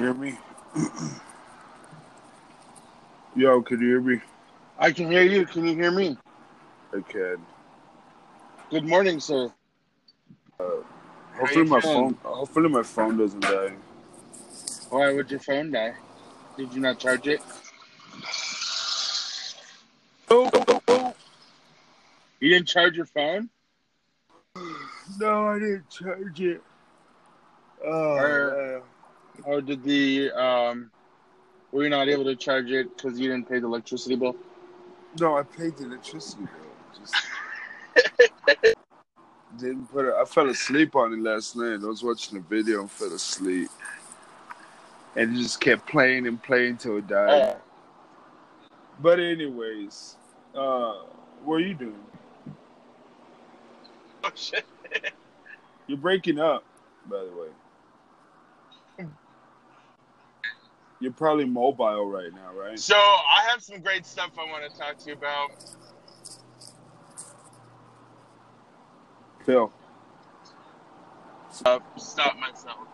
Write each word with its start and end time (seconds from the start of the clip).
hear 0.00 0.14
me? 0.14 0.38
Yo, 3.36 3.62
can 3.62 3.80
you 3.80 3.86
hear 3.86 4.00
me? 4.00 4.20
I 4.78 4.92
can 4.92 5.10
hear 5.10 5.22
you. 5.22 5.46
Can 5.46 5.66
you 5.66 5.74
hear 5.74 5.90
me? 5.90 6.16
I 6.92 7.00
can. 7.00 7.36
Good 8.70 8.84
morning, 8.84 9.20
sir. 9.20 9.52
Uh, 10.58 10.64
hopefully 11.38 11.64
my 11.64 11.80
feeling? 11.80 12.14
phone. 12.14 12.32
Hopefully 12.32 12.68
my 12.68 12.82
phone 12.82 13.18
doesn't 13.18 13.40
die. 13.40 13.72
Why 14.90 15.12
would 15.12 15.30
your 15.30 15.40
phone 15.40 15.70
die? 15.70 15.94
Did 16.56 16.72
you 16.72 16.80
not 16.80 16.98
charge 16.98 17.28
it? 17.28 17.40
Oh, 20.30 20.50
oh, 20.52 20.80
oh. 20.88 21.14
You 22.40 22.50
didn't 22.50 22.68
charge 22.68 22.96
your 22.96 23.06
phone? 23.06 23.50
No, 25.18 25.48
I 25.48 25.58
didn't 25.58 25.90
charge 25.90 26.40
it. 26.40 26.62
Oh, 27.84 28.14
Or- 28.14 28.82
Or 29.44 29.60
did 29.60 29.82
the 29.82 30.30
um 30.32 30.90
were 31.72 31.84
you 31.84 31.90
not 31.90 32.08
able 32.08 32.24
to 32.24 32.36
charge 32.36 32.70
it 32.70 32.96
because 32.96 33.18
you 33.18 33.30
didn't 33.30 33.48
pay 33.48 33.58
the 33.58 33.66
electricity 33.66 34.16
bill? 34.16 34.36
no, 35.18 35.36
I 35.36 35.42
paid 35.42 35.76
the 35.76 35.84
electricity 35.84 36.42
bill. 36.44 37.00
Just 37.00 37.14
didn't 39.58 39.86
put 39.86 40.06
it. 40.06 40.14
I 40.14 40.24
fell 40.24 40.48
asleep 40.48 40.94
on 40.96 41.12
it 41.12 41.20
last 41.20 41.56
night. 41.56 41.80
I 41.82 41.86
was 41.86 42.02
watching 42.02 42.38
a 42.38 42.40
video 42.40 42.80
and 42.80 42.90
fell 42.90 43.12
asleep, 43.12 43.70
and 45.16 45.36
it 45.36 45.40
just 45.40 45.60
kept 45.60 45.86
playing 45.88 46.26
and 46.26 46.42
playing 46.42 46.76
till 46.78 46.98
it 46.98 47.06
died. 47.08 47.56
Oh, 47.56 47.56
But 49.00 49.20
anyways, 49.20 50.16
uh, 50.54 50.94
what 51.44 51.56
are 51.56 51.60
you 51.60 51.74
doing? 51.74 52.04
oh 54.24 54.30
shit. 54.34 54.64
You're 55.86 55.98
breaking 55.98 56.38
up, 56.38 56.64
by 57.08 57.18
the 57.18 57.32
way. 57.32 57.48
You're 61.00 61.12
probably 61.12 61.46
mobile 61.46 62.06
right 62.10 62.32
now, 62.32 62.52
right? 62.54 62.78
So 62.78 62.94
I 62.94 63.48
have 63.50 63.62
some 63.62 63.80
great 63.80 64.04
stuff 64.04 64.32
I 64.38 64.44
want 64.50 64.70
to 64.70 64.78
talk 64.78 64.98
to 64.98 65.06
you 65.06 65.14
about. 65.14 65.50
Phil, 69.46 69.72
Uh, 71.64 71.78
stop 71.96 72.38
myself. 72.38 72.86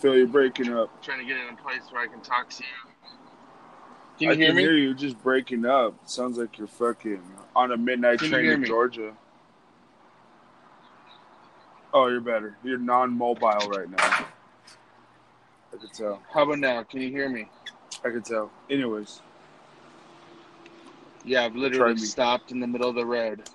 Phil, 0.00 0.16
you're 0.16 0.26
breaking 0.26 0.72
up. 0.72 1.02
trying 1.02 1.18
to 1.18 1.24
get 1.26 1.36
in 1.36 1.52
a 1.52 1.56
place 1.62 1.82
where 1.90 2.02
I 2.02 2.06
can 2.06 2.20
talk 2.22 2.48
to 2.50 2.62
you. 2.62 2.90
Can 4.18 4.26
you 4.26 4.30
I 4.30 4.34
hear 4.34 4.46
can 4.48 4.56
me? 4.56 4.62
hear 4.62 4.72
you. 4.72 4.84
You're 4.86 4.94
just 4.94 5.22
breaking 5.22 5.66
up. 5.66 5.94
Sounds 6.08 6.38
like 6.38 6.56
you're 6.58 6.66
fucking 6.66 7.22
on 7.54 7.72
a 7.72 7.76
midnight 7.76 8.18
Can 8.20 8.30
train 8.30 8.46
in? 8.46 8.64
Georgia. 8.64 9.12
Oh, 11.92 12.06
you're 12.08 12.20
better. 12.20 12.56
You're 12.64 12.78
non-mobile 12.78 13.68
right 13.68 13.90
now. 13.90 14.26
I 15.72 15.76
could 15.76 15.92
tell. 15.92 16.20
How 16.32 16.42
about 16.42 16.58
now? 16.58 16.82
Can 16.82 17.00
you 17.00 17.08
hear 17.08 17.28
me? 17.28 17.48
I 18.04 18.10
could 18.10 18.24
tell. 18.24 18.50
Anyways, 18.68 19.20
Yeah, 21.24 21.44
I've 21.44 21.54
literally 21.54 21.96
stopped 21.96 22.50
in 22.50 22.60
the 22.60 22.66
middle 22.66 22.88
of 22.88 22.94
the 22.94 23.04
road. 23.04 23.48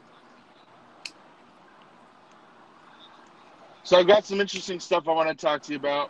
So 3.83 3.97
I've 3.97 4.07
got 4.07 4.25
some 4.25 4.41
interesting 4.41 4.79
stuff 4.79 5.07
I 5.07 5.11
want 5.11 5.29
to 5.29 5.35
talk 5.35 5.61
to 5.63 5.71
you 5.71 5.77
about. 5.77 6.09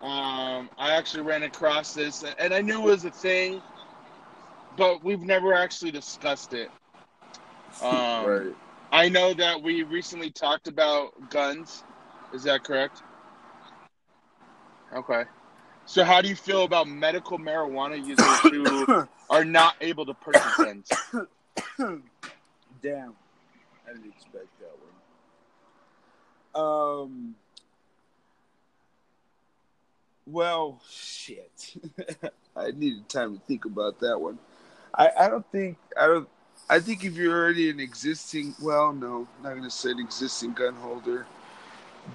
Um, 0.00 0.68
I 0.78 0.92
actually 0.92 1.22
ran 1.22 1.44
across 1.44 1.94
this, 1.94 2.24
and 2.38 2.52
I 2.52 2.60
knew 2.60 2.80
it 2.80 2.84
was 2.84 3.04
a 3.04 3.10
thing, 3.10 3.62
but 4.76 5.02
we've 5.04 5.22
never 5.22 5.54
actually 5.54 5.90
discussed 5.90 6.54
it. 6.54 6.70
Um, 7.82 8.26
right. 8.26 8.56
I 8.92 9.08
know 9.08 9.34
that 9.34 9.60
we 9.60 9.82
recently 9.82 10.30
talked 10.30 10.68
about 10.68 11.30
guns. 11.30 11.82
Is 12.32 12.44
that 12.44 12.62
correct? 12.62 13.02
Okay. 14.94 15.24
So, 15.84 16.04
how 16.04 16.20
do 16.20 16.28
you 16.28 16.36
feel 16.36 16.64
about 16.64 16.86
medical 16.86 17.38
marijuana 17.38 17.98
users 17.98 18.38
who 18.40 19.08
are 19.30 19.44
not 19.44 19.74
able 19.80 20.06
to 20.06 20.14
purchase 20.14 20.56
guns? 20.56 20.88
Damn. 22.82 23.14
I 23.84 23.92
didn't 23.92 24.12
expect 24.16 24.46
that 24.60 24.76
one. 26.54 26.64
Um. 26.64 27.34
Well, 30.26 30.80
shit. 30.88 31.74
I 32.56 32.70
needed 32.70 33.08
time 33.08 33.36
to 33.36 33.44
think 33.44 33.64
about 33.64 33.98
that 34.00 34.20
one. 34.20 34.38
I, 34.94 35.10
I 35.18 35.28
don't 35.28 35.46
think 35.50 35.78
I 35.98 36.06
don't. 36.06 36.28
I 36.70 36.78
think 36.78 37.04
if 37.04 37.16
you're 37.16 37.36
already 37.36 37.70
an 37.70 37.80
existing, 37.80 38.54
well, 38.62 38.92
no, 38.92 39.26
not 39.42 39.54
gonna 39.54 39.70
say 39.70 39.90
an 39.90 40.00
existing 40.00 40.52
gun 40.52 40.74
holder, 40.74 41.26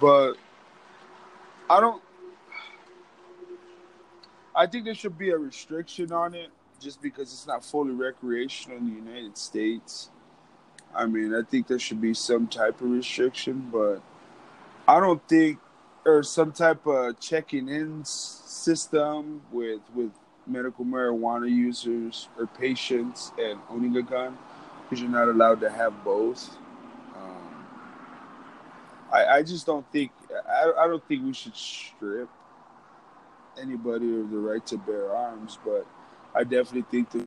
but 0.00 0.34
I 1.68 1.80
don't. 1.80 2.02
I 4.58 4.66
think 4.66 4.86
there 4.86 4.94
should 4.94 5.16
be 5.16 5.30
a 5.30 5.38
restriction 5.38 6.10
on 6.12 6.34
it, 6.34 6.50
just 6.80 7.00
because 7.00 7.32
it's 7.32 7.46
not 7.46 7.64
fully 7.64 7.92
recreational 7.92 8.78
in 8.78 8.86
the 8.86 9.10
United 9.10 9.38
States. 9.38 10.10
I 10.92 11.06
mean, 11.06 11.32
I 11.32 11.42
think 11.48 11.68
there 11.68 11.78
should 11.78 12.00
be 12.00 12.12
some 12.12 12.48
type 12.48 12.80
of 12.80 12.90
restriction, 12.90 13.68
but 13.70 14.02
I 14.88 14.98
don't 14.98 15.22
think 15.28 15.60
or 16.04 16.24
some 16.24 16.50
type 16.50 16.84
of 16.88 17.20
checking 17.20 17.68
in 17.68 18.04
system 18.04 19.42
with 19.52 19.80
with 19.94 20.10
medical 20.44 20.84
marijuana 20.84 21.48
users 21.48 22.28
or 22.36 22.48
patients 22.48 23.30
and 23.38 23.60
owning 23.70 23.96
a 23.96 24.02
gun 24.02 24.36
because 24.82 25.00
you're 25.00 25.10
not 25.10 25.28
allowed 25.28 25.60
to 25.60 25.70
have 25.70 25.92
both. 26.02 26.50
Um, 27.14 27.64
I, 29.12 29.24
I 29.26 29.42
just 29.44 29.66
don't 29.66 29.86
think 29.92 30.10
I, 30.48 30.72
I 30.80 30.88
don't 30.88 31.06
think 31.06 31.24
we 31.24 31.32
should 31.32 31.54
strip 31.54 32.28
anybody 33.60 34.20
of 34.20 34.30
the 34.30 34.38
right 34.38 34.64
to 34.66 34.78
bear 34.78 35.14
arms, 35.14 35.58
but 35.64 35.86
I 36.34 36.44
definitely 36.44 36.86
think 36.90 37.10
that 37.10 37.24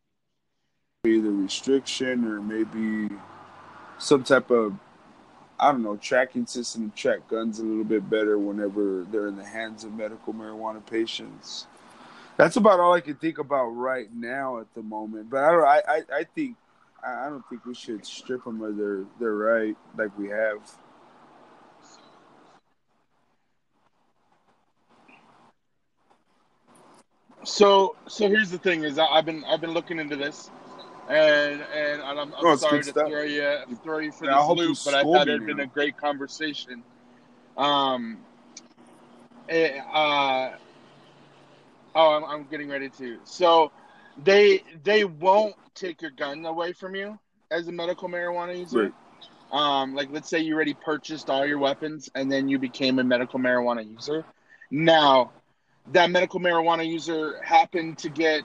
either 1.05 1.31
restriction 1.31 2.25
or 2.25 2.41
maybe 2.41 3.15
some 3.97 4.23
type 4.23 4.51
of 4.51 4.75
I 5.59 5.71
don't 5.71 5.83
know 5.83 5.95
tracking 5.95 6.47
system 6.47 6.89
to 6.89 6.95
track 6.95 7.27
guns 7.27 7.59
a 7.59 7.63
little 7.63 7.83
bit 7.83 8.09
better 8.09 8.37
whenever 8.37 9.05
they're 9.11 9.27
in 9.27 9.35
the 9.35 9.45
hands 9.45 9.83
of 9.83 9.93
medical 9.93 10.33
marijuana 10.33 10.83
patients. 10.85 11.67
That's 12.37 12.55
about 12.55 12.79
all 12.79 12.93
I 12.93 13.01
can 13.01 13.15
think 13.15 13.37
about 13.37 13.67
right 13.67 14.07
now 14.11 14.59
at 14.59 14.73
the 14.73 14.81
moment. 14.81 15.29
But 15.29 15.43
I 15.43 15.51
don't. 15.51 15.63
I 15.63 15.81
I, 15.87 16.01
I 16.19 16.23
think 16.23 16.57
I 17.03 17.29
don't 17.29 17.47
think 17.49 17.65
we 17.65 17.75
should 17.75 18.05
strip 18.05 18.43
them 18.43 18.61
of 18.61 18.77
their 18.77 19.03
their 19.19 19.35
right 19.35 19.75
like 19.97 20.17
we 20.17 20.29
have. 20.29 20.59
So, 27.43 27.95
so 28.07 28.27
here's 28.27 28.51
the 28.51 28.59
thing: 28.59 28.83
is 28.83 28.97
I- 28.99 29.05
I've 29.05 29.25
been 29.25 29.43
I've 29.45 29.61
been 29.61 29.73
looking 29.73 29.99
into 29.99 30.15
this, 30.15 30.49
and 31.09 31.61
and 31.61 32.01
I'm, 32.01 32.17
I'm 32.19 32.33
Oh, 32.41 32.55
sorry 32.55 32.83
to 32.83 32.91
stuff. 32.91 33.07
throw 33.09 33.23
you 33.23 33.57
throw 33.83 33.99
you 33.99 34.11
for 34.11 34.25
Yeah, 34.25 34.47
this 34.47 34.57
loop, 34.57 34.77
but 34.85 34.93
I 34.93 35.03
thought 35.03 35.27
it'd 35.27 35.45
been 35.45 35.59
a 35.59 35.67
great 35.67 35.97
conversation. 35.97 36.83
Um, 37.57 38.19
eh, 39.49 39.79
uh, 39.93 40.51
oh, 41.95 42.13
I'm, 42.13 42.23
I'm 42.25 42.43
getting 42.45 42.69
ready 42.69 42.89
to. 42.89 43.17
So, 43.23 43.71
they 44.23 44.63
they 44.83 45.03
won't 45.03 45.55
take 45.73 46.01
your 46.01 46.11
gun 46.11 46.45
away 46.45 46.73
from 46.73 46.95
you 46.95 47.17
as 47.49 47.67
a 47.67 47.71
medical 47.71 48.07
marijuana 48.07 48.57
user. 48.57 48.83
Right. 48.83 48.93
Um, 49.51 49.95
like 49.95 50.09
let's 50.11 50.29
say 50.29 50.39
you 50.39 50.55
already 50.55 50.73
purchased 50.75 51.29
all 51.29 51.45
your 51.45 51.57
weapons 51.59 52.09
and 52.15 52.31
then 52.31 52.47
you 52.47 52.57
became 52.57 52.99
a 52.99 53.03
medical 53.03 53.37
marijuana 53.37 53.85
user. 53.89 54.23
Now, 54.69 55.31
that 55.87 56.09
medical 56.11 56.39
marijuana 56.39 56.87
user 56.87 57.41
happened 57.43 57.97
to 57.99 58.09
get 58.09 58.43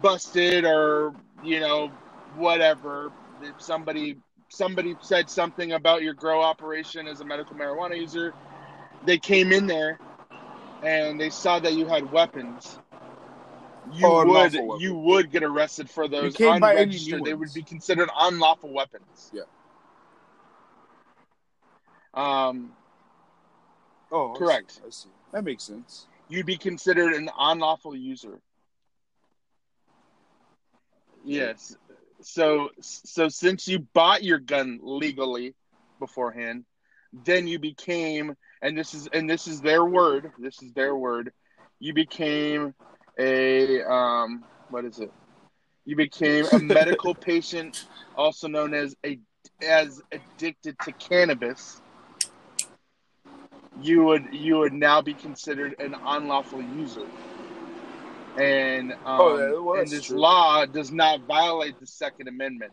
busted 0.00 0.64
or 0.64 1.14
you 1.44 1.60
know 1.60 1.88
whatever. 2.36 3.12
If 3.42 3.60
somebody 3.60 4.16
somebody 4.48 4.96
said 5.00 5.30
something 5.30 5.72
about 5.72 6.02
your 6.02 6.14
grow 6.14 6.42
operation 6.42 7.06
as 7.06 7.20
a 7.20 7.24
medical 7.24 7.56
marijuana 7.56 7.96
user. 7.96 8.34
They 9.06 9.18
came 9.18 9.52
in 9.52 9.66
there 9.66 9.98
and 10.82 11.20
they 11.20 11.30
saw 11.30 11.58
that 11.60 11.74
you 11.74 11.86
had 11.86 12.10
weapons. 12.12 12.78
You 13.92 14.06
Oh, 14.06 14.24
would 14.26 14.52
weapons. 14.54 14.82
you 14.82 14.94
would 14.94 15.30
get 15.30 15.42
arrested 15.42 15.88
for 15.88 16.06
those 16.06 16.38
unregistered. 16.38 17.24
They 17.24 17.34
would 17.34 17.54
be 17.54 17.62
considered 17.62 18.10
unlawful 18.16 18.72
weapons. 18.72 19.30
Yeah. 19.32 19.42
Um, 22.12 22.72
Oh, 24.12 24.30
I 24.30 24.34
see. 24.34 24.38
Correct. 24.38 24.80
I 24.86 24.90
see. 24.90 25.08
That 25.32 25.44
makes 25.44 25.62
sense. 25.64 26.06
You'd 26.30 26.46
be 26.46 26.56
considered 26.56 27.12
an 27.14 27.28
unlawful 27.38 27.94
user. 27.94 28.40
Yes. 31.24 31.76
So 32.22 32.70
so 32.80 33.28
since 33.28 33.66
you 33.68 33.80
bought 33.92 34.22
your 34.22 34.38
gun 34.38 34.78
legally 34.82 35.54
beforehand, 35.98 36.64
then 37.12 37.46
you 37.46 37.58
became 37.58 38.36
and 38.62 38.78
this 38.78 38.94
is 38.94 39.08
and 39.12 39.28
this 39.28 39.46
is 39.46 39.60
their 39.60 39.84
word, 39.84 40.30
this 40.38 40.62
is 40.62 40.72
their 40.72 40.94
word. 40.94 41.32
You 41.78 41.94
became 41.94 42.74
a 43.18 43.82
um 43.82 44.44
what 44.68 44.84
is 44.84 45.00
it? 45.00 45.12
You 45.84 45.96
became 45.96 46.46
a 46.52 46.58
medical 46.58 47.14
patient 47.30 47.86
also 48.16 48.48
known 48.48 48.72
as 48.72 48.94
a 49.04 49.18
as 49.62 50.00
addicted 50.12 50.78
to 50.80 50.92
cannabis 50.92 51.80
you 53.82 54.04
would 54.04 54.32
you 54.32 54.58
would 54.58 54.72
now 54.72 55.02
be 55.02 55.14
considered 55.14 55.76
an 55.80 55.94
unlawful 56.06 56.62
user. 56.62 57.06
And 58.38 58.92
um, 58.92 58.98
Oh, 59.06 59.38
yeah, 59.38 59.58
well, 59.58 59.80
and 59.80 59.90
this 59.90 60.06
true. 60.06 60.18
law 60.18 60.64
does 60.66 60.92
not 60.92 61.20
violate 61.26 61.78
the 61.80 61.86
Second 61.86 62.28
Amendment 62.28 62.72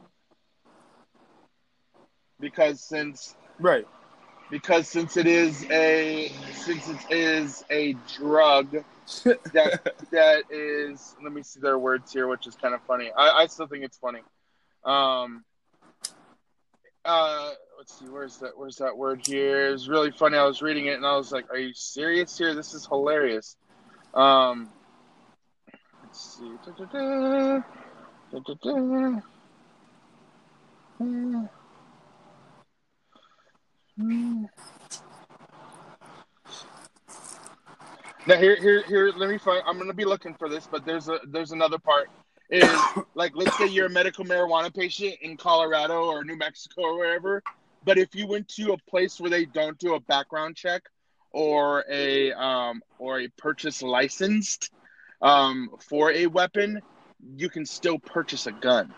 because 2.40 2.82
since 2.82 3.36
Right. 3.60 3.88
because 4.52 4.88
since 4.88 5.18
it 5.18 5.28
is 5.28 5.66
a 5.72 6.32
since 6.54 6.88
it 6.90 7.00
is 7.10 7.64
a 7.70 7.94
drug 8.18 8.72
that 9.24 9.94
that 10.12 10.44
is 10.52 11.16
let 11.24 11.34
me 11.34 11.42
see 11.44 11.60
their 11.60 11.80
words 11.80 12.14
here 12.14 12.28
which 12.28 12.46
is 12.48 12.56
kind 12.56 12.74
of 12.76 12.82
funny 12.84 13.12
i, 13.18 13.30
I 13.42 13.48
still 13.48 13.68
think 13.68 13.84
it's 13.84 13.98
funny 13.98 14.20
um 14.84 15.44
uh 17.04 17.52
let's 17.78 18.00
see 18.00 18.06
where's 18.06 18.38
that 18.38 18.58
where's 18.58 18.78
that 18.78 18.98
word 18.98 19.22
here 19.26 19.72
it's 19.72 19.88
really 19.88 20.10
funny 20.10 20.36
i 20.36 20.44
was 20.44 20.64
reading 20.64 20.88
it 20.88 20.96
and 20.96 21.06
i 21.06 21.16
was 21.16 21.32
like 21.32 21.48
are 21.52 21.60
you 21.60 21.74
serious 21.74 22.36
here 22.36 22.56
this 22.56 22.74
is 22.74 22.88
hilarious 22.88 23.56
um 24.16 24.70
let's 26.04 26.38
see 26.38 26.52
Da-da-da. 26.66 27.62
Da-da-da. 28.32 29.22
Now 38.28 38.36
here, 38.36 38.56
here, 38.58 38.84
here. 38.88 39.12
Let 39.16 39.30
me 39.30 39.38
find. 39.38 39.64
I'm 39.66 39.78
gonna 39.78 39.94
be 39.94 40.06
looking 40.06 40.34
for 40.34 40.50
this, 40.50 40.68
but 40.70 40.86
there's 40.86 41.08
a 41.08 41.20
there's 41.28 41.52
another 41.52 41.78
part. 41.78 42.10
Is 42.50 42.68
like 43.16 43.34
let's 43.36 43.58
say 43.58 43.68
you're 43.68 43.86
a 43.86 43.90
medical 43.90 44.26
marijuana 44.26 44.74
patient 44.74 45.16
in 45.22 45.38
Colorado 45.38 46.06
or 46.06 46.24
New 46.24 46.38
Mexico 46.38 46.82
or 46.82 46.98
wherever, 46.98 47.44
but 47.88 47.98
if 47.98 48.14
you 48.14 48.28
went 48.28 48.50
to 48.50 48.74
a 48.74 48.78
place 48.90 49.18
where 49.18 49.30
they 49.32 49.46
don't 49.46 49.80
do 49.80 49.96
a 49.96 50.00
background 50.02 50.58
check 50.58 50.84
or 51.32 51.86
a 51.90 52.34
um 52.34 52.82
or 53.00 53.22
a 53.22 53.30
purchase 53.38 53.82
licensed 53.82 54.70
um 55.22 55.70
for 55.90 56.12
a 56.12 56.28
weapon, 56.28 56.82
you 57.38 57.50
can 57.50 57.66
still 57.66 57.98
purchase 57.98 58.46
a 58.46 58.52
gun. 58.52 58.94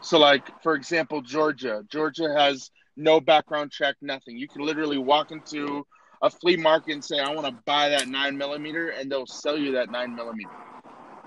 So 0.00 0.18
like 0.18 0.62
for 0.62 0.74
example, 0.74 1.20
Georgia. 1.20 1.84
Georgia 1.90 2.34
has 2.34 2.70
no 2.96 3.20
background 3.20 3.70
check, 3.70 3.96
nothing. 4.00 4.38
You 4.38 4.48
can 4.48 4.62
literally 4.62 4.98
walk 4.98 5.30
into 5.30 5.86
a 6.22 6.30
flea 6.30 6.56
market 6.56 6.94
and 6.94 7.04
say, 7.04 7.18
I 7.18 7.34
want 7.34 7.46
to 7.46 7.62
buy 7.66 7.90
that 7.90 8.08
nine 8.08 8.38
millimeter, 8.38 8.88
and 8.88 9.12
they'll 9.12 9.26
sell 9.26 9.58
you 9.58 9.72
that 9.72 9.90
nine 9.90 10.14
millimeter. 10.16 10.48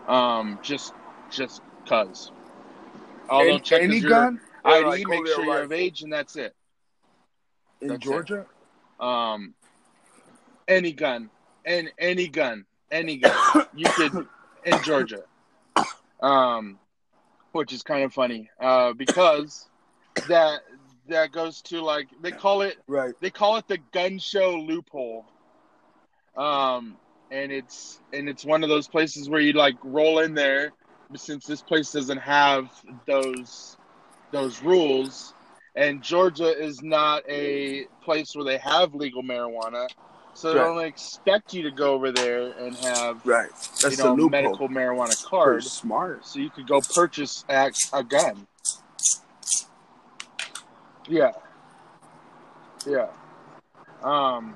Um, 0.07 0.57
just, 0.63 0.93
just 1.29 1.61
cause. 1.87 2.31
They'll 3.29 3.41
Any, 3.41 3.59
check 3.59 3.81
any 3.83 3.99
gun? 3.99 4.39
ID, 4.65 4.85
like, 4.85 5.07
make 5.07 5.27
sure 5.27 5.45
you're 5.45 5.61
of 5.61 5.71
age, 5.71 6.01
and 6.01 6.11
that's 6.11 6.35
it. 6.35 6.55
In 7.81 7.87
That's 7.89 8.05
it. 8.05 8.09
Georgia. 8.09 8.45
Um, 8.99 9.53
any 10.67 10.91
gun, 10.91 11.29
and 11.65 11.91
any 11.97 12.27
gun, 12.27 12.65
any 12.91 13.17
gun, 13.17 13.65
you 13.73 13.85
could 13.85 14.27
in 14.65 14.81
Georgia. 14.83 15.23
Um, 16.21 16.77
which 17.53 17.71
is 17.73 17.81
kind 17.81 18.03
of 18.03 18.13
funny, 18.13 18.49
uh, 18.59 18.93
because 18.93 19.69
that 20.27 20.61
that 21.07 21.31
goes 21.31 21.61
to 21.63 21.81
like 21.81 22.07
they 22.21 22.31
call 22.31 22.61
it 22.61 22.77
Right. 22.87 23.13
they 23.19 23.29
call 23.29 23.57
it 23.57 23.67
the 23.67 23.79
gun 23.91 24.19
show 24.19 24.55
loophole 24.57 25.25
um 26.37 26.95
and 27.31 27.51
it's 27.51 27.99
and 28.13 28.29
it's 28.29 28.45
one 28.45 28.63
of 28.63 28.69
those 28.69 28.87
places 28.87 29.27
where 29.29 29.39
you 29.39 29.53
like 29.53 29.75
roll 29.83 30.19
in 30.19 30.33
there 30.33 30.71
since 31.15 31.45
this 31.45 31.61
place 31.61 31.91
doesn't 31.91 32.19
have 32.19 32.69
those 33.07 33.77
those 34.31 34.61
rules 34.61 35.33
and 35.75 36.01
georgia 36.01 36.57
is 36.57 36.81
not 36.81 37.23
a 37.29 37.85
place 38.03 38.35
where 38.35 38.45
they 38.45 38.57
have 38.57 38.93
legal 38.95 39.23
marijuana 39.23 39.87
so 40.33 40.53
they 40.53 40.59
Right. 40.59 40.65
don't 40.65 40.85
expect 40.85 41.53
you 41.53 41.63
to 41.63 41.71
go 41.71 41.93
over 41.93 42.11
there 42.11 42.51
and 42.53 42.75
have 42.77 43.25
Right. 43.25 43.49
That's 43.81 43.97
you 43.97 44.03
know 44.03 44.15
the 44.15 44.29
medical 44.29 44.69
marijuana 44.69 45.15
Pretty 45.29 45.67
smart. 45.67 46.25
so 46.25 46.39
you 46.39 46.49
could 46.49 46.67
go 46.67 46.79
purchase 46.81 47.43
a, 47.49 47.71
a 47.93 48.03
gun. 48.03 48.47
Yeah. 51.07 51.31
Yeah. 52.87 53.07
Um 54.03 54.55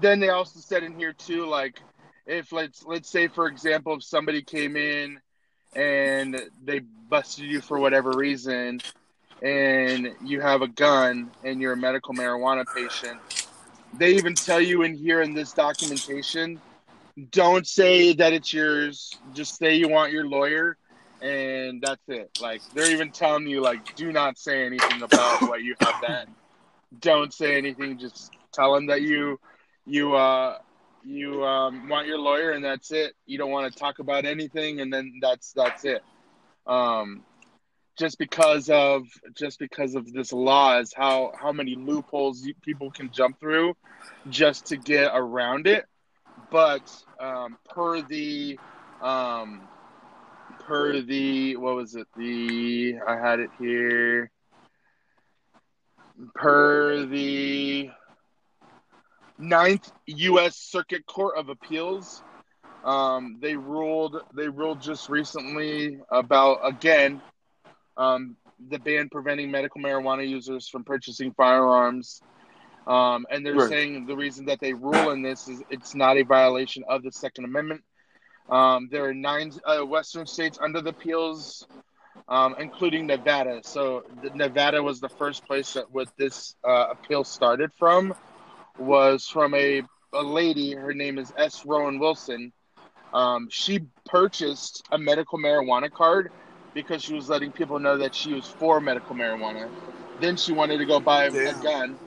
then 0.00 0.20
they 0.20 0.28
also 0.28 0.60
said 0.60 0.82
in 0.82 0.94
here 0.98 1.12
too 1.12 1.46
like 1.46 1.80
if 2.26 2.52
let's 2.52 2.84
let's 2.84 3.08
say 3.10 3.28
for 3.28 3.46
example 3.46 3.94
if 3.94 4.02
somebody 4.04 4.42
came 4.42 4.76
in 4.76 5.18
and 5.74 6.40
they 6.64 6.80
busted 6.80 7.44
you 7.46 7.60
for 7.60 7.78
whatever 7.78 8.10
reason 8.10 8.80
and 9.42 10.14
you 10.24 10.40
have 10.40 10.62
a 10.62 10.68
gun 10.68 11.30
and 11.44 11.60
you're 11.60 11.74
a 11.74 11.76
medical 11.76 12.14
marijuana 12.14 12.64
patient 12.74 13.18
they 13.98 14.14
even 14.14 14.34
tell 14.34 14.60
you 14.60 14.82
in 14.82 14.94
here 14.94 15.22
in 15.22 15.34
this 15.34 15.52
documentation 15.52 16.60
don't 17.30 17.66
say 17.66 18.12
that 18.14 18.32
it's 18.32 18.52
yours. 18.52 19.10
Just 19.32 19.58
say 19.58 19.74
you 19.74 19.88
want 19.88 20.12
your 20.12 20.26
lawyer, 20.26 20.76
and 21.20 21.82
that's 21.82 22.02
it. 22.08 22.30
Like 22.40 22.62
they're 22.74 22.90
even 22.90 23.10
telling 23.10 23.46
you, 23.46 23.60
like, 23.60 23.96
do 23.96 24.12
not 24.12 24.38
say 24.38 24.64
anything 24.64 25.02
about 25.02 25.42
what 25.48 25.62
you 25.62 25.74
have 25.80 25.94
that. 26.06 26.28
Don't 27.00 27.32
say 27.32 27.56
anything. 27.56 27.98
Just 27.98 28.30
tell 28.52 28.74
them 28.74 28.86
that 28.86 29.02
you, 29.02 29.38
you, 29.84 30.14
uh, 30.14 30.58
you 31.04 31.44
um, 31.44 31.88
want 31.88 32.06
your 32.06 32.18
lawyer, 32.18 32.52
and 32.52 32.64
that's 32.64 32.92
it. 32.92 33.14
You 33.26 33.38
don't 33.38 33.50
want 33.50 33.72
to 33.72 33.78
talk 33.78 33.98
about 33.98 34.24
anything, 34.24 34.80
and 34.80 34.92
then 34.92 35.18
that's 35.20 35.52
that's 35.52 35.84
it. 35.84 36.02
Um, 36.66 37.22
just 37.98 38.18
because 38.18 38.70
of 38.70 39.06
just 39.34 39.58
because 39.58 39.94
of 39.94 40.12
this 40.12 40.32
law 40.32 40.78
is 40.78 40.92
how 40.94 41.32
how 41.40 41.52
many 41.52 41.74
loopholes 41.74 42.48
people 42.62 42.90
can 42.90 43.10
jump 43.10 43.38
through 43.40 43.74
just 44.30 44.66
to 44.66 44.76
get 44.76 45.10
around 45.14 45.66
it 45.66 45.84
but 46.50 46.82
um, 47.20 47.58
per 47.68 48.00
the 48.02 48.58
um, 49.02 49.62
per 50.60 51.00
the 51.00 51.56
what 51.56 51.74
was 51.74 51.94
it 51.94 52.06
the 52.16 52.96
I 53.06 53.16
had 53.16 53.40
it 53.40 53.50
here 53.58 54.30
per 56.34 57.04
the 57.06 57.90
ninth 59.38 59.90
U.S. 60.06 60.56
Circuit 60.56 61.06
Court 61.06 61.36
of 61.36 61.48
Appeals. 61.48 62.22
Um, 62.84 63.38
they 63.40 63.56
ruled 63.56 64.20
they 64.34 64.48
ruled 64.48 64.80
just 64.80 65.08
recently 65.08 66.00
about 66.10 66.60
again 66.64 67.20
um, 67.98 68.36
the 68.70 68.78
ban 68.78 69.08
preventing 69.10 69.50
medical 69.50 69.80
marijuana 69.80 70.26
users 70.26 70.68
from 70.68 70.84
purchasing 70.84 71.32
firearms. 71.32 72.22
Um, 72.86 73.26
and 73.30 73.44
they're 73.44 73.54
Right. 73.54 73.68
saying 73.68 74.06
the 74.06 74.16
reason 74.16 74.46
that 74.46 74.60
they 74.60 74.72
rule 74.72 75.10
in 75.10 75.20
this 75.20 75.46
is 75.46 75.62
it's 75.68 75.94
not 75.94 76.16
a 76.16 76.22
violation 76.22 76.84
of 76.88 77.02
the 77.02 77.12
Second 77.12 77.44
Amendment. 77.44 77.82
Um, 78.48 78.88
there 78.90 79.04
are 79.04 79.12
nine 79.12 79.52
uh, 79.64 79.84
Western 79.84 80.26
states 80.26 80.58
under 80.60 80.80
the 80.80 80.90
appeals, 80.90 81.66
um, 82.28 82.54
including 82.58 83.06
Nevada. 83.06 83.60
So 83.62 84.04
the, 84.22 84.30
Nevada 84.30 84.82
was 84.82 85.00
the 85.00 85.10
first 85.10 85.44
place 85.46 85.74
that 85.74 85.90
what 85.90 86.08
this 86.16 86.54
uh, 86.64 86.86
appeal 86.92 87.24
started 87.24 87.72
from. 87.74 88.14
Was 88.78 89.26
from 89.26 89.54
a, 89.54 89.82
a 90.14 90.22
lady. 90.22 90.72
Her 90.74 90.94
name 90.94 91.18
is 91.18 91.32
S. 91.36 91.66
Rowan 91.66 91.98
Wilson. 91.98 92.52
Um, 93.12 93.48
she 93.50 93.80
purchased 94.06 94.86
a 94.92 94.98
medical 94.98 95.38
marijuana 95.38 95.90
card 95.90 96.30
because 96.78 97.02
she 97.02 97.12
was 97.12 97.28
letting 97.28 97.50
people 97.50 97.80
know 97.80 97.98
that 97.98 98.14
she 98.14 98.32
was 98.32 98.46
for 98.46 98.80
medical 98.80 99.16
marijuana. 99.16 99.68
Then 100.20 100.36
she 100.36 100.52
wanted 100.52 100.78
to 100.78 100.84
go 100.86 101.00
buy 101.00 101.24
a, 101.24 101.32
a 101.32 101.54
gun, 101.60 101.98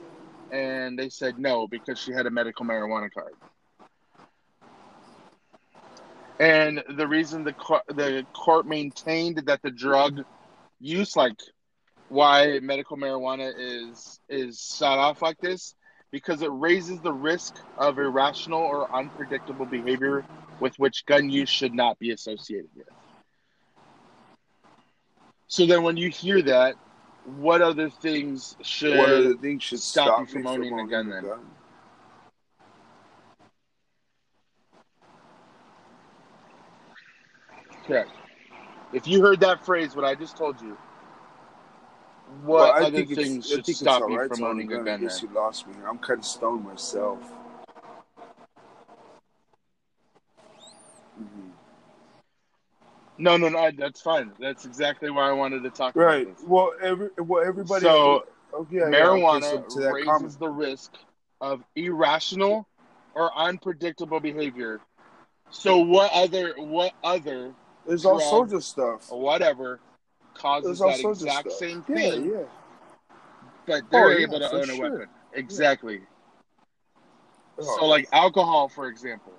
and 0.50 0.98
they 0.98 1.10
said 1.10 1.38
no 1.38 1.66
because 1.66 1.98
she 1.98 2.10
had 2.10 2.24
a 2.24 2.30
medical 2.30 2.64
marijuana 2.64 3.12
card. 3.12 3.34
And 6.40 6.82
the 6.96 7.06
reason 7.06 7.44
the 7.44 7.52
court, 7.52 7.82
the 7.88 8.26
court 8.34 8.66
maintained 8.66 9.42
that 9.44 9.60
the 9.62 9.70
drug 9.70 10.22
use, 10.80 11.16
like 11.16 11.38
why 12.08 12.58
medical 12.62 12.96
marijuana 12.96 13.52
is 13.54 14.20
is 14.30 14.58
shot 14.78 14.98
off 14.98 15.20
like 15.20 15.38
this, 15.40 15.74
because 16.10 16.40
it 16.40 16.50
raises 16.50 16.98
the 17.02 17.12
risk 17.12 17.56
of 17.76 17.98
irrational 17.98 18.62
or 18.62 18.88
unpredictable 18.96 19.66
behavior 19.66 20.24
with 20.60 20.72
which 20.78 21.04
gun 21.04 21.28
use 21.28 21.50
should 21.50 21.74
not 21.74 21.98
be 21.98 22.10
associated 22.10 22.70
with. 22.74 22.88
So 25.52 25.66
then, 25.66 25.82
when 25.82 25.98
you 25.98 26.08
hear 26.08 26.40
that, 26.40 26.76
what 27.36 27.60
other 27.60 27.90
things 27.90 28.56
should 28.62 28.96
What 28.96 29.10
other 29.10 29.34
things 29.34 29.62
should 29.62 29.80
stop 29.80 30.06
stop, 30.06 30.20
you 30.20 30.26
from 30.26 30.42
me 30.44 30.48
owning 30.48 30.80
a 30.80 30.86
gun 30.86 31.10
then? 31.10 31.26
correct? 37.86 38.12
If 38.94 39.06
you 39.06 39.20
heard 39.20 39.40
that 39.40 39.62
phrase, 39.62 39.94
what 39.94 40.06
I 40.06 40.14
just 40.14 40.38
told 40.38 40.58
you, 40.62 40.74
what 42.44 42.60
Well, 42.60 42.72
I 42.72 42.86
other 42.86 43.04
things 43.04 43.46
should 43.46 43.66
stop 43.66 44.08
you 44.08 44.18
right 44.18 44.34
from 44.34 44.44
owning 44.44 44.72
a 44.72 44.82
gun? 44.82 45.02
guess 45.02 45.20
Then? 45.20 45.28
you 45.28 45.34
lost 45.34 45.66
me. 45.68 45.74
I'm 45.86 45.98
kind 45.98 46.20
of 46.20 46.24
stoned 46.24 46.64
myself. 46.64 47.30
No, 53.18 53.36
no, 53.36 53.48
no. 53.48 53.70
That's 53.76 54.00
fine. 54.00 54.32
That's 54.40 54.64
exactly 54.64 55.10
why 55.10 55.28
I 55.28 55.32
wanted 55.32 55.62
to 55.62 55.70
talk 55.70 55.94
Right. 55.94 56.22
about 56.22 56.36
this. 56.36 56.42
Right. 56.44 56.50
Well, 56.50 56.72
every 56.82 57.10
well 57.18 57.44
everybody. 57.46 57.82
So, 57.82 58.24
oh, 58.52 58.66
yeah, 58.70 58.80
yeah, 58.80 58.86
okay, 58.86 59.02
marijuana 59.02 59.70
so 59.70 59.90
raises 59.92 60.06
comment. 60.08 60.38
the 60.38 60.48
risk 60.48 60.92
of 61.40 61.62
irrational 61.76 62.66
or 63.14 63.36
unpredictable 63.36 64.20
behavior. 64.20 64.80
So 65.50 65.78
what 65.78 66.10
other 66.12 66.54
what 66.56 66.92
other 67.04 67.52
There's 67.86 68.04
all 68.06 68.20
sorts 68.20 68.52
of 68.54 68.64
stuff. 68.64 69.10
or 69.12 69.20
whatever 69.20 69.80
causes 70.34 70.78
that 70.78 71.00
exact 71.00 71.52
same 71.52 71.82
thing, 71.82 72.30
yeah. 72.30 72.44
but 73.66 73.82
they're 73.90 74.06
Oh, 74.06 74.08
yeah, 74.10 74.24
able 74.24 74.38
to 74.38 74.50
own 74.50 74.62
a 74.62 74.66
sure. 74.74 74.90
weapon? 74.90 75.08
Exactly. 75.34 76.00
Oh, 77.58 77.76
So 77.76 77.84
like 77.86 78.08
alcohol, 78.12 78.68
for 78.68 78.88
example, 78.88 79.34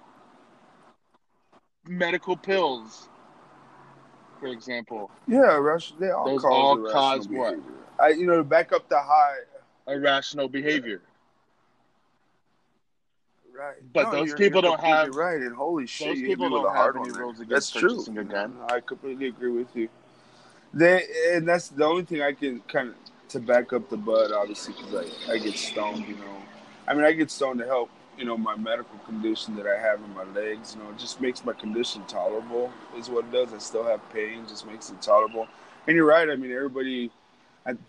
medical 1.88 2.38
pills, 2.38 3.10
for 4.44 4.50
example, 4.50 5.10
yeah, 5.26 5.56
Rush, 5.56 5.94
they 6.00 6.10
all 6.10 6.26
Those 6.26 6.42
cause 6.42 6.52
all 6.52 6.92
cause 6.92 7.28
what? 7.30 7.58
I, 7.98 8.10
you 8.10 8.26
know, 8.26 8.38
to 8.38 8.44
back 8.44 8.74
up 8.74 8.90
the 8.90 9.00
high. 9.00 9.38
irrational 9.88 10.50
behavior. 10.50 11.02
Right. 13.58 13.76
But 13.94 14.12
those 14.12 14.30
you're- 14.30 14.38
people 14.38 14.62
don't 14.62 14.80
have- 14.82 15.16
right. 15.16 15.40
And 15.40 15.56
holy 15.56 15.88
shit, 15.88 16.08
those 16.08 16.18
people 16.18 16.50
don't 16.50 16.76
have 16.76 16.98
any 16.98 17.12
rules 17.12 17.40
against 17.40 17.50
That's 17.50 17.70
true. 17.72 17.90
purchasing 17.92 18.18
a 18.18 18.24
gun. 18.26 18.58
I 18.70 18.82
completely 18.82 19.28
agree 19.28 19.52
with 19.52 19.74
you. 19.76 19.88
They 20.74 21.06
and 21.32 21.48
that's 21.48 21.70
the 21.70 21.86
only 21.86 22.04
thing 22.04 22.22
I 22.22 22.34
can 22.34 22.60
kind 22.62 22.90
of 22.90 22.96
to 23.30 23.40
back 23.40 23.72
up 23.72 23.90
the 23.90 23.98
bud, 23.98 24.32
obviously, 24.34 24.74
because 24.74 25.10
I, 25.30 25.34
I 25.34 25.38
get 25.38 25.56
stoned. 25.56 26.06
You 26.06 26.16
know, 26.16 26.36
I 26.88 26.94
mean, 26.96 27.06
I 27.06 27.14
get 27.14 27.32
stoned 27.32 27.60
to 27.60 27.66
help. 27.66 27.90
You 28.18 28.26
know, 28.26 28.38
my 28.38 28.56
medical 28.56 28.98
condition 29.00 29.56
that 29.56 29.66
I 29.66 29.80
have 29.80 30.00
in 30.00 30.14
my 30.14 30.24
legs. 30.40 30.76
You 30.76 30.84
know, 30.84 30.90
it 30.92 30.98
just 30.98 31.20
makes 31.20 31.44
my 31.44 31.54
condition 31.54 32.04
tolerable. 32.08 32.72
Is 32.98 33.10
what 33.10 33.26
it 33.26 33.32
does. 33.32 33.54
I 33.54 33.58
still 33.58 33.84
have 33.84 34.02
pain, 34.14 34.46
just 34.48 34.68
makes 34.68 34.90
it 34.90 35.02
tolerable. 35.02 35.48
And 35.88 35.96
you're 35.96 36.06
right. 36.06 36.30
I 36.30 36.36
mean, 36.36 36.52
everybody 36.52 37.12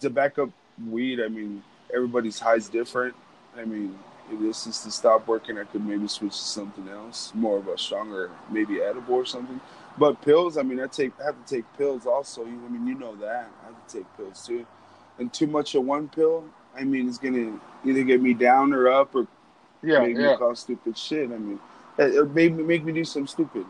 to 0.01 0.11
back 0.11 0.39
up 0.39 0.51
weed. 0.89 1.21
I 1.21 1.29
mean, 1.29 1.63
everybody's 1.95 2.39
high's 2.39 2.69
different. 2.69 3.15
I 3.57 3.65
mean, 3.65 3.99
if 4.33 4.41
this 4.41 4.67
is 4.67 4.81
to 4.83 4.91
stop 4.91 5.27
working, 5.29 5.59
I 5.59 5.65
could 5.65 5.85
maybe 5.85 6.09
switch 6.09 6.33
to 6.33 6.45
something 6.45 6.89
else, 6.89 7.33
more 7.35 7.59
of 7.59 7.69
a 7.69 7.77
stronger, 7.77 8.31
maybe 8.51 8.81
edible 8.81 9.15
or 9.15 9.27
something. 9.27 9.61
But 9.99 10.21
pills, 10.23 10.57
I 10.57 10.63
mean, 10.63 10.81
I 10.81 10.87
take, 10.87 11.13
I 11.21 11.27
have 11.27 11.45
to 11.45 11.55
take 11.57 11.65
pills 11.77 12.07
also. 12.07 12.43
I 12.45 12.49
mean, 12.49 12.87
you 12.87 12.95
know 12.95 13.15
that 13.17 13.51
I 13.63 13.67
have 13.67 13.87
to 13.87 13.99
take 13.99 14.17
pills 14.17 14.45
too. 14.47 14.67
And 15.19 15.33
too 15.33 15.47
much 15.47 15.75
of 15.75 15.85
one 15.85 16.09
pill, 16.09 16.45
I 16.77 16.83
mean, 16.83 17.09
it's 17.09 17.19
gonna 17.19 17.61
either 17.85 18.03
get 18.03 18.21
me 18.21 18.35
down 18.35 18.73
or 18.73 18.89
up, 18.89 19.15
or 19.15 19.29
Yeah, 19.85 20.01
make 20.01 20.17
yeah. 20.17 20.33
me 20.33 20.37
cause 20.37 20.61
stupid 20.61 20.97
shit. 20.97 21.31
I 21.31 21.39
mean, 21.39 21.61
it, 21.99 22.35
made 22.35 22.57
me 22.57 22.63
make 22.63 22.85
me 22.85 22.93
do 22.93 23.05
some 23.05 23.27
stupid. 23.27 23.67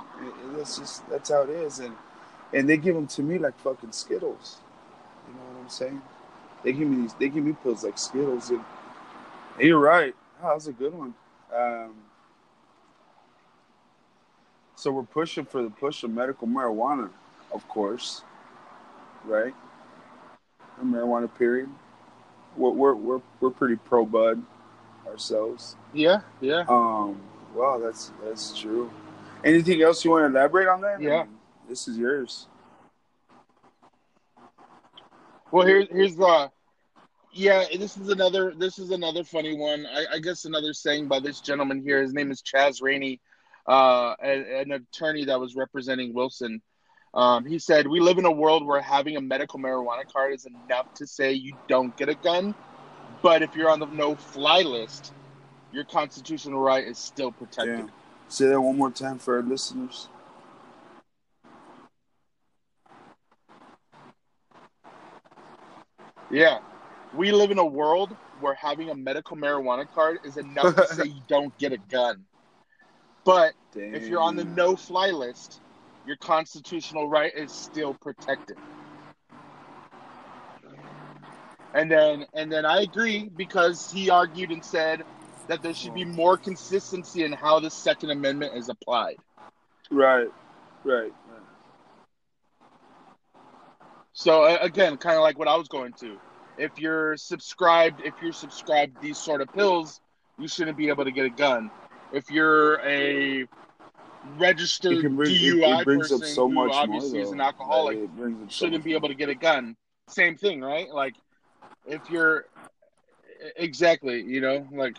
That's 0.57 0.79
just 0.79 1.09
that's 1.11 1.31
how 1.31 1.43
it 1.43 1.51
is. 1.51 1.81
And 1.81 1.95
and 2.53 2.69
they 2.69 2.77
give 2.77 2.95
them 2.95 3.07
to 3.09 3.23
me 3.23 3.39
like 3.39 3.59
fucking 3.59 3.93
Skittles. 3.93 4.59
You 5.29 5.35
know 5.35 5.41
what 5.41 5.63
I'm 5.63 5.69
saying? 5.69 6.01
They 6.63 6.73
give 6.73 6.89
me 6.89 7.03
these. 7.03 7.15
They 7.15 7.29
give 7.29 7.45
me 7.45 7.57
pills 7.63 7.85
like 7.85 7.99
Skittles. 7.99 8.51
And, 8.51 8.61
you're 9.59 9.79
right. 9.79 10.15
Oh, 10.43 10.49
that 10.49 10.55
was 10.55 10.67
a 10.69 10.73
good 10.73 10.95
one. 10.95 11.15
Um, 11.55 11.95
so 14.75 14.91
we're 14.91 15.03
pushing 15.03 15.45
for 15.45 15.63
the 15.63 15.71
push 15.71 16.03
of 16.03 16.11
medical 16.11 16.49
marijuana, 16.49 17.11
of 17.53 17.67
course, 17.69 18.23
right? 19.25 19.55
Marijuana 20.83 21.33
period. 21.39 21.69
We're 22.57 22.71
we're 22.71 22.95
we're, 22.95 23.21
we're 23.41 23.51
pretty 23.51 23.77
pro 23.77 24.05
bud 24.05 24.43
ourselves. 25.15 25.77
Yeah, 25.95 26.21
yeah. 26.41 26.65
Um, 26.69 27.21
wow, 27.55 27.79
that's 27.79 28.13
that's 28.25 28.59
true. 28.59 28.91
Anything 29.45 29.81
else 29.83 30.05
you 30.05 30.11
want 30.11 30.23
to 30.33 30.39
elaborate 30.39 30.69
on 30.69 30.81
that? 30.83 30.99
I 30.99 31.03
Yeah. 31.03 31.23
mean, 31.23 31.39
this 31.69 31.87
is 31.89 31.97
yours. 31.97 32.49
Well, 35.51 35.67
here's 35.67 35.89
here's 35.89 36.17
the 36.17 36.51
yeah. 37.33 37.65
This 37.79 37.97
is 37.97 38.09
another 38.09 38.53
this 38.59 38.79
is 38.79 38.91
another 38.91 39.23
funny 39.23 39.57
one. 39.57 39.87
I, 39.87 40.15
I 40.15 40.19
guess 40.19 40.45
another 40.47 40.73
saying 40.73 41.07
by 41.09 41.21
this 41.21 41.41
gentleman 41.41 41.83
here. 41.83 42.03
His 42.03 42.13
name 42.13 42.31
is 42.33 42.43
Chaz 42.43 42.83
Rainey, 42.83 43.21
uh, 43.69 44.15
a- 44.21 44.61
an 44.63 44.73
attorney 44.73 45.25
that 45.27 45.39
was 45.39 45.55
representing 45.55 46.13
Wilson. 46.13 46.61
Um, 47.13 47.45
he 47.47 47.61
said, 47.61 47.87
"We 47.87 48.01
live 48.01 48.19
in 48.19 48.25
a 48.25 48.33
world 48.33 48.67
where 48.67 48.81
having 48.81 49.17
a 49.17 49.21
medical 49.21 49.61
marijuana 49.61 50.03
card 50.13 50.35
is 50.35 50.47
enough 50.47 50.89
to 50.97 51.07
say 51.07 51.33
you 51.33 51.55
don't 51.69 51.97
get 51.97 52.09
a 52.09 52.17
gun, 52.17 52.57
but 53.25 53.41
if 53.41 53.57
you're 53.57 53.71
on 53.71 53.81
the 53.81 53.87
no-fly 53.87 54.61
list, 54.61 55.15
your 55.73 55.85
constitutional 55.85 56.61
right 56.61 56.87
is 56.87 56.99
still 56.99 57.33
protected." 57.33 57.87
Yeah. 57.87 57.93
Say 58.29 58.49
that 58.49 58.61
one 58.61 58.77
more 58.77 58.91
time 58.91 59.19
for 59.19 59.37
our 59.37 59.43
listeners. 59.43 60.09
Yeah. 66.31 66.59
We 67.15 67.33
live 67.33 67.51
in 67.51 67.59
a 67.59 67.65
world 67.65 68.15
where 68.41 68.55
having 68.55 68.91
a 68.91 68.95
medical 68.95 69.37
marijuana 69.37 69.87
card 69.95 70.19
is 70.25 70.37
enough 70.37 70.77
to 70.77 70.87
say 70.89 71.05
you 71.07 71.23
don't 71.27 71.57
get 71.59 71.73
a 71.73 71.79
gun. 71.79 72.25
But 73.25 73.55
Damn. 73.73 73.95
if 73.95 74.07
you're 74.07 74.21
on 74.21 74.37
the 74.37 74.45
no 74.45 74.77
fly 74.77 75.11
list, 75.11 75.63
your 76.07 76.17
constitutional 76.17 77.09
right 77.09 77.33
is 77.35 77.53
still 77.53 77.95
protected. 77.95 78.59
And 81.75 81.91
then 81.91 82.25
and 82.33 82.51
then 82.51 82.65
I 82.65 82.83
agree 82.83 83.29
because 83.37 83.91
he 83.91 84.09
argued 84.09 84.53
and 84.53 84.65
said 84.65 85.03
that 85.49 85.61
there 85.61 85.75
should 85.75 85.93
be 85.93 86.05
hmm. 86.05 86.15
more 86.15 86.37
consistency 86.39 87.25
in 87.25 87.33
how 87.33 87.61
the 87.61 87.71
Second 87.71 88.11
Amendment 88.11 88.57
is 88.57 88.69
applied. 88.69 89.17
right, 89.91 90.29
right, 90.85 91.13
right. 91.13 91.43
So 94.13 94.45
again, 94.45 94.97
kind 94.97 95.17
of 95.17 95.23
like 95.23 95.39
what 95.39 95.49
I 95.49 95.57
was 95.57 95.69
going 95.69 95.93
to. 95.95 96.17
If 96.57 96.79
you're 96.79 97.17
subscribed, 97.17 98.01
if 98.05 98.15
you're 98.23 98.33
subscribed 98.33 99.03
these 99.03 99.19
sort 99.19 99.41
of 99.41 99.53
pills, 99.53 100.01
you 100.39 100.47
shouldn't 100.47 100.77
be 100.77 100.89
able 100.89 101.05
to 101.05 101.11
get 101.11 101.27
a 101.27 101.31
gun. 101.31 101.71
If 102.13 102.31
you're 102.31 102.81
a 102.87 103.47
registered 104.39 105.05
It 105.05 105.17
bring, 105.17 105.35
DUI 105.35 105.81
it 105.81 105.85
brings 105.85 106.09
person 106.09 106.23
up 106.23 106.29
so 106.29 106.49
who 106.49 106.55
much 106.55 106.69
more. 106.69 106.75
obviously 106.77 107.21
is 107.21 107.33
an 107.33 107.41
alcoholic, 107.41 107.97
Like, 107.97 108.05
it 108.05 108.17
brings 108.17 108.43
up 108.43 108.51
shouldn't 108.53 108.79
much 108.79 108.85
be 108.85 108.95
able 108.95 109.09
to 109.09 109.15
get 109.15 109.29
a 109.29 109.35
gun. 109.35 109.77
Same 110.09 110.37
thing, 110.37 110.61
right? 110.61 110.89
Like 110.89 111.15
if 111.87 112.11
you're 112.11 112.47
exactly, 113.57 114.23
you 114.23 114.41
know, 114.41 114.67
like 114.73 114.97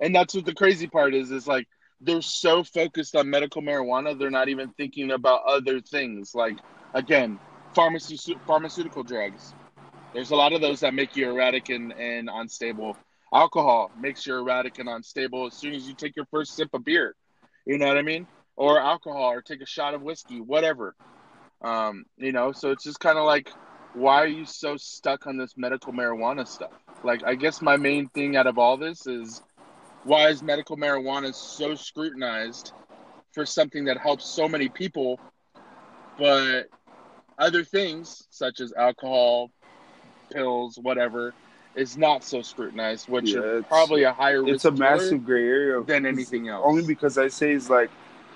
and 0.00 0.14
that's 0.14 0.34
what 0.34 0.44
the 0.44 0.54
crazy 0.54 0.86
part 0.86 1.14
is 1.14 1.30
is 1.30 1.46
like 1.46 1.66
they're 2.00 2.22
so 2.22 2.62
focused 2.62 3.16
on 3.16 3.30
medical 3.30 3.62
marijuana, 3.62 4.18
they're 4.18 4.30
not 4.30 4.48
even 4.48 4.70
thinking 4.70 5.12
about 5.12 5.42
other 5.46 5.80
things. 5.80 6.34
Like 6.34 6.58
again, 6.92 7.38
pharmacy 7.74 8.18
pharmaceutical 8.46 9.02
drugs. 9.02 9.54
There's 10.12 10.30
a 10.30 10.36
lot 10.36 10.52
of 10.52 10.60
those 10.60 10.80
that 10.80 10.94
make 10.94 11.16
you 11.16 11.28
erratic 11.28 11.70
and, 11.70 11.92
and 11.92 12.30
unstable. 12.32 12.96
Alcohol 13.32 13.90
makes 14.00 14.24
you 14.26 14.36
erratic 14.36 14.78
and 14.78 14.88
unstable 14.88 15.46
as 15.46 15.54
soon 15.54 15.74
as 15.74 15.88
you 15.88 15.94
take 15.94 16.14
your 16.14 16.26
first 16.26 16.54
sip 16.54 16.72
of 16.72 16.84
beer. 16.84 17.16
You 17.66 17.78
know 17.78 17.88
what 17.88 17.98
I 17.98 18.02
mean? 18.02 18.28
Or 18.54 18.78
alcohol, 18.78 19.32
or 19.32 19.42
take 19.42 19.60
a 19.60 19.66
shot 19.66 19.92
of 19.94 20.02
whiskey, 20.02 20.40
whatever. 20.40 20.94
Um, 21.62 22.04
you 22.16 22.30
know, 22.30 22.52
so 22.52 22.70
it's 22.70 22.84
just 22.84 23.00
kind 23.00 23.18
of 23.18 23.24
like, 23.24 23.50
why 23.94 24.22
are 24.22 24.26
you 24.26 24.44
so 24.44 24.76
stuck 24.76 25.26
on 25.26 25.36
this 25.36 25.54
medical 25.56 25.92
marijuana 25.92 26.46
stuff? 26.46 26.72
Like, 27.02 27.22
I 27.24 27.34
guess 27.34 27.62
my 27.62 27.76
main 27.76 28.08
thing 28.08 28.36
out 28.36 28.46
of 28.46 28.58
all 28.58 28.76
this 28.76 29.06
is 29.06 29.42
why 30.04 30.28
is 30.28 30.42
medical 30.42 30.76
marijuana 30.76 31.34
so 31.34 31.74
scrutinized 31.74 32.72
for 33.32 33.46
something 33.46 33.84
that 33.84 33.98
helps 33.98 34.26
so 34.26 34.48
many 34.48 34.68
people, 34.68 35.18
but 36.18 36.64
other 37.38 37.64
things 37.64 38.26
such 38.30 38.60
as 38.60 38.72
alcohol, 38.74 39.50
pills, 40.32 40.78
whatever, 40.80 41.34
is 41.74 41.96
not 41.96 42.22
so 42.22 42.42
scrutinized, 42.42 43.08
which 43.08 43.32
Yeah, 43.34 43.40
it's- 43.40 43.64
probably 43.68 44.04
a 44.04 44.12
higher 44.12 44.42
risk 44.42 44.54
It's 44.54 44.64
a 44.66 44.70
massive 44.70 45.24
gray 45.24 45.46
area 45.46 45.82
than 45.82 46.06
anything 46.06 46.48
else. 46.48 46.62
Only 46.64 46.84
because 46.86 47.18
I 47.18 47.28
say 47.28 47.52
it's 47.52 47.68
like, 47.68 47.90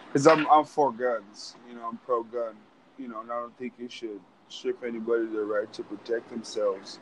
because 0.06 0.26
I'm 0.26 0.46
I'm 0.50 0.64
for 0.64 0.90
guns. 0.90 1.54
You 1.68 1.76
know, 1.76 1.86
I'm 1.88 1.98
pro 1.98 2.22
gun. 2.22 2.56
You 2.98 3.06
know, 3.08 3.20
and 3.20 3.30
I 3.30 3.38
don't 3.38 3.56
think 3.56 3.74
you 3.78 3.88
should 3.88 4.20
strip 4.48 4.82
anybody 4.84 5.26
their 5.26 5.44
right 5.44 5.72
to 5.72 5.82
protect 5.82 6.30
themselves. 6.30 6.98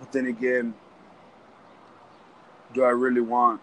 But 0.00 0.12
then 0.12 0.26
again, 0.26 0.74
do 2.74 2.82
I 2.82 2.90
really 2.90 3.20
want 3.20 3.60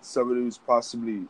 somebody 0.00 0.40
who's 0.40 0.58
possibly, 0.58 1.26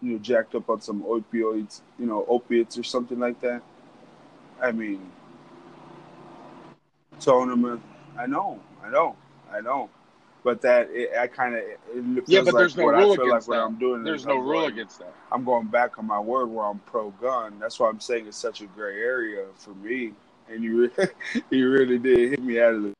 you 0.00 0.12
know, 0.12 0.18
jacked 0.18 0.54
up 0.54 0.68
on 0.70 0.80
some 0.80 1.02
opioids, 1.02 1.80
you 1.98 2.06
know, 2.06 2.24
opiates 2.28 2.78
or 2.78 2.82
something 2.82 3.18
like 3.18 3.40
that? 3.40 3.62
I 4.60 4.72
mean, 4.72 5.10
tournament. 7.18 7.82
I 8.16 8.26
know, 8.26 8.60
I 8.84 8.90
know, 8.90 9.16
I 9.50 9.60
know. 9.60 9.88
But 10.44 10.60
that 10.62 10.88
it, 10.90 11.10
I 11.16 11.28
kind 11.28 11.54
of 11.54 11.62
Yeah, 12.26 12.40
but 12.40 12.46
like 12.54 12.60
there's 12.60 12.76
no 12.76 12.84
what 12.86 12.94
rule 12.96 13.12
I 13.12 13.16
feel 13.16 13.24
like 13.26 13.30
against 13.34 13.48
what 13.48 13.56
that. 13.56 13.62
I'm 13.62 13.78
doing. 13.78 14.02
There's 14.02 14.26
no 14.26 14.38
I'm 14.38 14.40
rule 14.46 14.60
going- 14.62 14.72
against 14.72 14.98
that. 14.98 15.14
I'm 15.30 15.44
going 15.44 15.68
back 15.68 15.98
on 15.98 16.06
my 16.06 16.18
word 16.18 16.46
where 16.46 16.64
I'm 16.66 16.80
pro 16.80 17.10
gun. 17.20 17.58
That's 17.60 17.78
why 17.78 17.88
I'm 17.88 18.00
saying 18.00 18.26
it's 18.26 18.36
such 18.36 18.60
a 18.60 18.66
gray 18.66 19.00
area 19.00 19.44
for 19.56 19.70
me. 19.74 20.12
And 20.50 20.64
you, 20.64 20.90
re- 20.96 21.42
you 21.50 21.70
really 21.70 21.98
did 21.98 22.30
hit 22.30 22.42
me 22.42 22.60
out 22.60 22.74
of 22.74 22.82
the. 22.82 22.92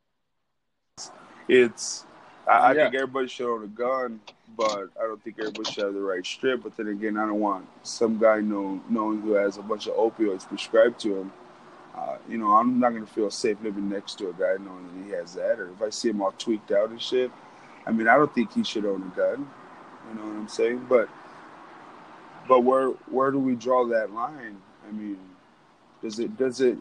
It's, 1.49 2.05
I, 2.47 2.51
I 2.53 2.73
Yeah. 2.75 2.85
think 2.85 2.95
everybody 2.95 3.29
should 3.29 3.53
own 3.53 3.65
a 3.65 3.67
gun, 3.67 4.21
but 4.57 4.91
I 5.01 5.03
don't 5.03 5.23
think 5.23 5.37
everybody 5.41 5.71
should 5.71 5.85
have 5.85 5.95
the 5.95 6.01
right 6.01 6.25
strip. 6.25 6.63
But 6.63 6.77
then 6.77 6.89
again, 6.89 7.17
I 7.17 7.27
don't 7.27 7.41
want 7.41 7.67
some 7.83 8.19
guy 8.19 8.41
know, 8.41 8.81
knowing 8.89 9.21
who 9.21 9.33
has 9.33 9.57
a 9.59 9.63
bunch 9.63 9.87
of 9.89 9.95
opioids 9.97 10.47
prescribed 10.47 11.01
to 11.01 11.17
him 11.23 11.33
uh, 11.97 12.17
you 12.29 12.39
know, 12.39 12.53
I'm 12.53 12.81
not 12.81 12.91
gonna 12.95 13.07
feel 13.07 13.31
safe 13.31 13.59
living 13.63 13.89
next 13.89 14.17
to 14.19 14.29
a 14.31 14.33
guy 14.33 14.57
knowing 14.63 14.89
that 14.89 15.05
he 15.05 15.11
has 15.13 15.35
that, 15.35 15.59
or 15.59 15.71
if 15.71 15.83
I 15.83 15.91
see 15.91 16.09
him 16.09 16.23
all 16.23 16.33
tweaked 16.33 16.73
out 16.73 16.91
and 16.91 17.01
shit. 17.01 17.31
I 17.87 17.91
mean, 17.93 18.09
I 18.09 18.17
don't 18.17 18.33
think 18.35 18.53
he 18.53 18.65
should 18.65 18.87
own 18.87 19.03
a 19.13 19.17
gun. 19.17 19.51
You 20.09 20.15
know 20.15 20.27
what 20.27 20.37
I'm 20.37 20.49
saying? 20.49 20.87
But, 20.89 21.09
but 22.49 22.61
where 22.61 22.89
where 23.11 23.31
do 23.31 23.39
we 23.39 23.55
draw 23.55 23.87
that 23.89 24.13
line? 24.13 24.57
I 24.89 24.93
mean, 24.93 25.19
does 26.03 26.19
it 26.19 26.37
does 26.37 26.61
it? 26.61 26.79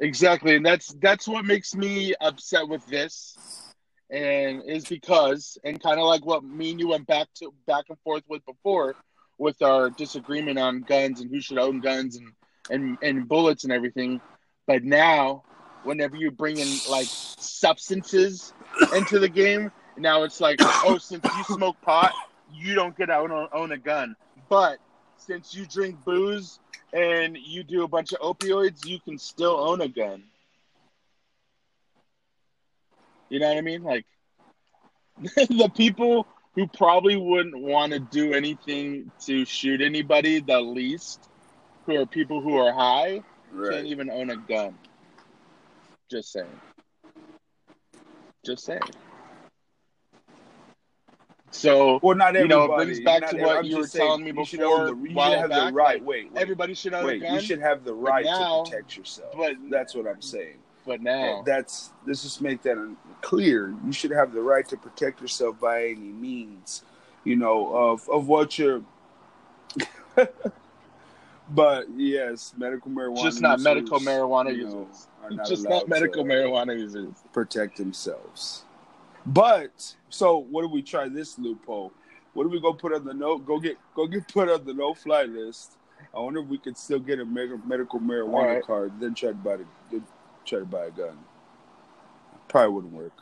Exactly, 0.00 0.56
and 0.56 0.64
that's 0.64 0.94
that's 1.00 1.26
what 1.26 1.44
makes 1.44 1.74
me 1.74 2.14
upset 2.20 2.68
with 2.68 2.86
this, 2.86 3.74
and 4.10 4.62
is 4.66 4.84
because 4.84 5.56
and 5.64 5.82
kind 5.82 5.98
of 5.98 6.06
like 6.06 6.24
what 6.24 6.44
me 6.44 6.72
and 6.72 6.80
you 6.80 6.88
went 6.88 7.06
back 7.06 7.28
to 7.36 7.52
back 7.66 7.86
and 7.88 7.98
forth 8.00 8.22
with 8.28 8.44
before, 8.44 8.94
with 9.38 9.60
our 9.62 9.90
disagreement 9.90 10.58
on 10.58 10.80
guns 10.80 11.20
and 11.20 11.30
who 11.30 11.40
should 11.40 11.58
own 11.58 11.80
guns 11.80 12.16
and 12.16 12.32
and 12.70 12.98
and 13.02 13.28
bullets 13.28 13.64
and 13.64 13.72
everything, 13.72 14.20
but 14.66 14.82
now 14.82 15.44
whenever 15.84 16.16
you 16.16 16.30
bring 16.30 16.58
in 16.58 16.68
like 16.90 17.06
substances 17.06 18.52
into 18.94 19.18
the 19.18 19.28
game, 19.28 19.70
now 19.96 20.24
it's 20.24 20.40
like, 20.40 20.58
oh, 20.60 20.98
since 20.98 21.24
you 21.24 21.44
smoke 21.44 21.80
pot, 21.80 22.12
you 22.52 22.74
don't 22.74 22.96
get 22.96 23.06
to 23.06 23.16
own, 23.16 23.48
own 23.52 23.72
a 23.72 23.78
gun. 23.78 24.16
But 24.48 24.78
since 25.16 25.54
you 25.54 25.64
drink 25.66 26.04
booze 26.04 26.58
and 26.92 27.36
you 27.36 27.62
do 27.62 27.84
a 27.84 27.88
bunch 27.88 28.12
of 28.12 28.20
opioids, 28.20 28.84
you 28.84 29.00
can 29.00 29.18
still 29.18 29.56
own 29.56 29.80
a 29.80 29.88
gun. 29.88 30.24
You 33.28 33.40
know 33.40 33.48
what 33.48 33.58
I 33.58 33.60
mean? 33.60 33.82
Like 33.82 34.06
the 35.22 35.70
people 35.74 36.26
who 36.56 36.66
probably 36.66 37.16
wouldn't 37.16 37.56
want 37.56 37.92
to 37.92 38.00
do 38.00 38.32
anything 38.32 39.10
to 39.26 39.44
shoot 39.44 39.80
anybody 39.82 40.40
the 40.40 40.60
least, 40.60 41.28
who 41.84 41.94
are 42.00 42.06
people 42.06 42.40
who 42.40 42.56
are 42.56 42.72
high, 42.72 43.22
Right. 43.52 43.72
can't 43.74 43.86
even 43.86 44.10
own 44.10 44.30
a 44.30 44.36
gun. 44.36 44.76
Just 46.10 46.32
saying. 46.32 46.60
Just 48.44 48.64
saying. 48.64 48.80
So 51.50 52.00
Well, 52.02 52.16
not 52.16 52.34
You 52.34 52.40
everybody. 52.40 52.48
know, 52.48 52.74
it 52.74 52.84
brings 52.84 53.00
back 53.00 53.20
Not 53.22 53.30
to 53.32 53.42
what 53.42 53.56
I'm 53.58 53.64
you 53.64 53.78
were 53.78 53.86
saying, 53.86 54.06
telling 54.06 54.24
me 54.24 54.32
you 54.36 54.44
should 54.44 54.58
before, 54.60 54.86
the- 54.86 54.96
You 54.96 55.08
should 55.08 55.16
have 55.38 55.50
the 55.50 55.72
right. 55.72 56.02
Wait, 56.02 56.30
wait, 56.32 56.40
everybody 56.40 56.74
should 56.74 56.94
own 56.94 57.06
wait. 57.06 57.22
a 57.22 57.24
gun. 57.26 57.34
You 57.34 57.40
should 57.40 57.60
have 57.60 57.84
the 57.84 57.94
right 57.94 58.24
now- 58.24 58.64
to 58.64 58.70
protect 58.70 58.96
yourself. 58.96 59.34
but- 59.36 59.56
that's 59.70 59.94
what 59.94 60.06
I'm 60.06 60.20
saying. 60.22 60.58
But 60.86 61.02
now 61.02 61.42
That's 61.44 61.90
let's 62.06 62.22
just 62.22 62.40
make 62.40 62.62
that 62.62 62.96
clear. 63.20 63.74
You 63.84 63.92
should 63.92 64.12
have 64.12 64.32
the 64.32 64.40
right 64.40 64.66
to 64.68 64.76
protect 64.76 65.20
yourself 65.20 65.58
by 65.60 65.86
any 65.86 65.96
means. 65.96 66.84
You 67.24 67.36
know 67.36 67.74
of 67.74 68.08
of 68.08 68.28
what 68.28 68.58
you're. 68.58 68.82
but 71.50 71.86
yes, 71.96 72.54
medical 72.56 72.90
marijuana. 72.90 73.22
just 73.22 73.42
not 73.42 73.58
users, 73.58 73.64
medical 73.64 74.00
marijuana 74.00 74.56
you 74.56 74.64
know, 74.64 74.88
users. 74.88 75.08
not 75.30 75.48
Just 75.48 75.68
not 75.68 75.88
medical 75.88 76.24
marijuana 76.24 76.78
users. 76.78 77.14
protect 77.32 77.76
themselves. 77.76 78.64
But 79.26 79.96
so 80.08 80.38
what 80.38 80.62
do 80.62 80.68
we 80.68 80.82
try 80.82 81.08
this 81.08 81.38
loophole? 81.38 81.92
What 82.32 82.44
do 82.44 82.50
we 82.50 82.60
go 82.60 82.72
put 82.72 82.94
on 82.94 83.04
the 83.04 83.12
no? 83.12 83.38
Go 83.38 83.58
get 83.58 83.76
go 83.94 84.06
get 84.06 84.28
put 84.32 84.48
on 84.48 84.64
the 84.64 84.72
no 84.72 84.94
fly 84.94 85.24
list. 85.24 85.72
I 86.14 86.20
wonder 86.20 86.40
if 86.40 86.46
we 86.46 86.58
could 86.58 86.76
still 86.78 86.98
get 86.98 87.18
a 87.18 87.24
medical 87.24 87.98
marijuana 87.98 88.54
right. 88.54 88.62
card, 88.62 88.92
then 89.00 89.14
try 89.14 89.30
to 89.30 89.34
buy 89.34 89.56
the 89.90 90.02
try 90.46 90.60
to 90.60 90.64
buy 90.64 90.86
a 90.86 90.90
gun. 90.90 91.18
Probably 92.48 92.74
wouldn't 92.74 92.92
work. 92.94 93.12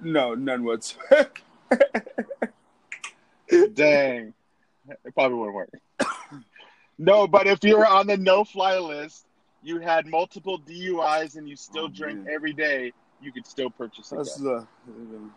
No, 0.00 0.34
none 0.34 0.64
whatsoever. 0.64 1.30
Dang. 3.74 4.32
It 4.88 5.14
probably 5.14 5.36
wouldn't 5.38 5.54
work. 5.54 5.70
no, 6.98 7.26
but 7.26 7.46
if 7.46 7.62
you 7.64 7.78
were 7.78 7.86
on 7.86 8.06
the 8.06 8.16
no 8.16 8.44
fly 8.44 8.78
list, 8.78 9.26
you 9.62 9.80
had 9.80 10.06
multiple 10.06 10.58
DUIs 10.60 11.36
and 11.36 11.48
you 11.48 11.56
still 11.56 11.86
Oh, 11.86 11.88
drink 11.88 12.24
man. 12.24 12.32
every 12.32 12.52
day, 12.52 12.92
you 13.20 13.32
could 13.32 13.46
still 13.46 13.70
purchase 13.70 14.12
a 14.12 14.16
That's 14.16 14.40
gun. 14.40 14.66
the. 14.86 15.30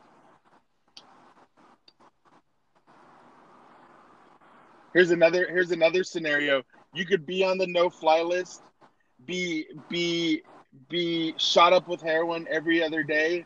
Here's 4.94 5.12
another 5.12 5.48
here's 5.50 5.72
another 5.72 6.03
scenario. 6.03 6.64
You 6.94 7.05
could 7.05 7.25
be 7.25 7.44
on 7.44 7.57
the 7.57 7.68
no 7.68 7.90
fly 7.90 8.22
list, 8.22 8.62
be 9.25 9.66
be 9.90 10.44
be 10.90 11.34
shot 11.38 11.74
up 11.74 11.88
with 11.88 12.01
heroin 12.01 12.48
every 12.50 12.84
other 12.84 13.03
day, 13.03 13.46